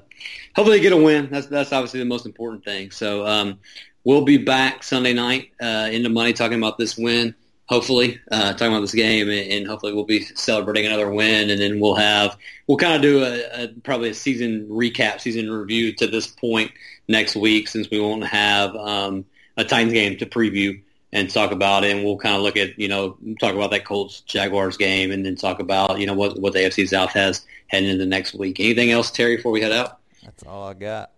hopefully 0.56 0.78
they 0.78 0.82
get 0.82 0.92
a 0.92 0.96
win. 0.96 1.28
That's 1.30 1.46
that's 1.46 1.72
obviously 1.72 2.00
the 2.00 2.06
most 2.06 2.26
important 2.26 2.64
thing. 2.64 2.90
So 2.90 3.24
um, 3.26 3.60
we'll 4.04 4.24
be 4.24 4.38
back 4.38 4.82
Sunday 4.82 5.12
night 5.12 5.52
uh, 5.62 5.88
in 5.92 6.02
the 6.02 6.08
money 6.08 6.32
talking 6.32 6.58
about 6.58 6.76
this 6.76 6.98
win. 6.98 7.34
Hopefully, 7.68 8.18
uh, 8.30 8.52
talking 8.52 8.68
about 8.68 8.80
this 8.80 8.94
game, 8.94 9.28
and, 9.28 9.52
and, 9.52 9.66
hopefully 9.66 9.92
we'll 9.92 10.04
be 10.04 10.22
celebrating 10.22 10.86
another 10.86 11.10
win, 11.10 11.50
and 11.50 11.60
then 11.60 11.80
we'll 11.80 11.96
have 11.96 12.34
we'll 12.66 12.78
kind 12.78 12.94
of 12.94 13.02
do 13.02 13.22
a, 13.22 13.64
a, 13.64 13.68
probably 13.82 14.08
a 14.08 14.14
season 14.14 14.66
recap, 14.70 15.20
season 15.20 15.50
review 15.50 15.92
to 15.92 16.06
this 16.06 16.26
point 16.26 16.72
next 17.08 17.36
week, 17.36 17.68
since 17.68 17.90
we 17.90 18.00
won't 18.00 18.24
have 18.24 18.74
um, 18.74 19.24
a 19.58 19.64
Titans 19.64 19.92
game 19.92 20.16
to 20.16 20.24
preview 20.24 20.80
and 21.12 21.30
talk 21.30 21.50
about 21.52 21.84
it. 21.84 21.94
And 21.94 22.04
we'll 22.04 22.18
kind 22.18 22.36
of 22.36 22.42
look 22.42 22.56
at, 22.56 22.78
you 22.78 22.88
know, 22.88 23.16
talk 23.40 23.54
about 23.54 23.70
that 23.70 23.84
Colts 23.84 24.20
Jaguars 24.22 24.76
game 24.76 25.10
and 25.10 25.24
then 25.24 25.36
talk 25.36 25.60
about, 25.60 25.98
you 25.98 26.06
know, 26.06 26.14
what, 26.14 26.38
what 26.38 26.52
the 26.52 26.60
AFC 26.60 26.88
South 26.88 27.10
has 27.12 27.46
heading 27.68 27.90
into 27.90 28.06
next 28.06 28.34
week. 28.34 28.60
Anything 28.60 28.90
else, 28.90 29.10
Terry, 29.10 29.36
before 29.36 29.52
we 29.52 29.60
head 29.60 29.72
out? 29.72 29.98
That's 30.24 30.42
all 30.44 30.68
I 30.68 30.74
got. 30.74 31.10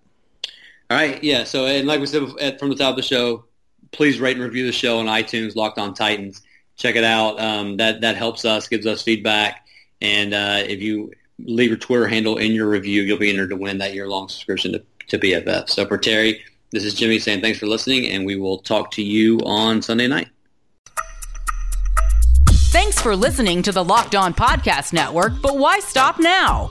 All 0.91 0.97
right. 0.97 1.23
Yeah. 1.23 1.45
So, 1.45 1.67
and 1.67 1.87
like 1.87 2.01
we 2.01 2.07
said 2.07 2.59
from 2.59 2.71
the 2.71 2.77
top 2.77 2.91
of 2.91 2.97
the 2.97 3.03
show, 3.03 3.45
please 3.92 4.20
rate 4.20 4.37
and 4.37 4.44
review 4.44 4.66
the 4.66 4.72
show 4.72 4.98
on 4.98 5.07
iTunes, 5.07 5.57
Locked 5.57 5.79
on 5.79 5.94
Titans. 5.94 6.42
Check 6.76 6.96
it 6.96 7.05
out. 7.05 7.40
Um, 7.40 7.76
that, 7.76 8.00
that 8.00 8.16
helps 8.16 8.44
us, 8.44 8.68
gives 8.68 8.87
us 8.87 9.03
feedback. 9.03 9.66
And 10.00 10.33
uh, 10.33 10.62
if 10.66 10.81
you 10.81 11.12
leave 11.38 11.68
your 11.68 11.79
Twitter 11.79 12.07
handle 12.07 12.38
in 12.38 12.53
your 12.53 12.68
review, 12.68 13.03
you'll 13.03 13.18
be 13.18 13.31
entered 13.31 13.50
to 13.50 13.57
win 13.57 13.79
that 13.79 13.94
year-long 13.94 14.29
subscription 14.29 14.72
to, 14.72 14.83
to 15.09 15.18
PFF. 15.18 15.68
So 15.68 15.87
for 15.87 15.98
Terry, 15.98 16.42
this 16.72 16.85
is 16.85 16.94
Jimmy 16.94 17.18
saying 17.18 17.40
thanks 17.40 17.59
for 17.59 17.66
listening, 17.66 18.07
and 18.07 18.24
we 18.24 18.37
will 18.37 18.59
talk 18.59 18.92
to 18.92 19.03
you 19.03 19.38
on 19.40 19.83
Sunday 19.83 20.07
night. 20.07 20.29
Thanks 22.46 23.00
for 23.00 23.16
listening 23.16 23.62
to 23.62 23.72
the 23.72 23.85
Locked 23.85 24.14
On 24.14 24.33
Podcast 24.33 24.92
Network, 24.92 25.33
but 25.42 25.59
why 25.59 25.81
stop 25.81 26.20
now? 26.20 26.70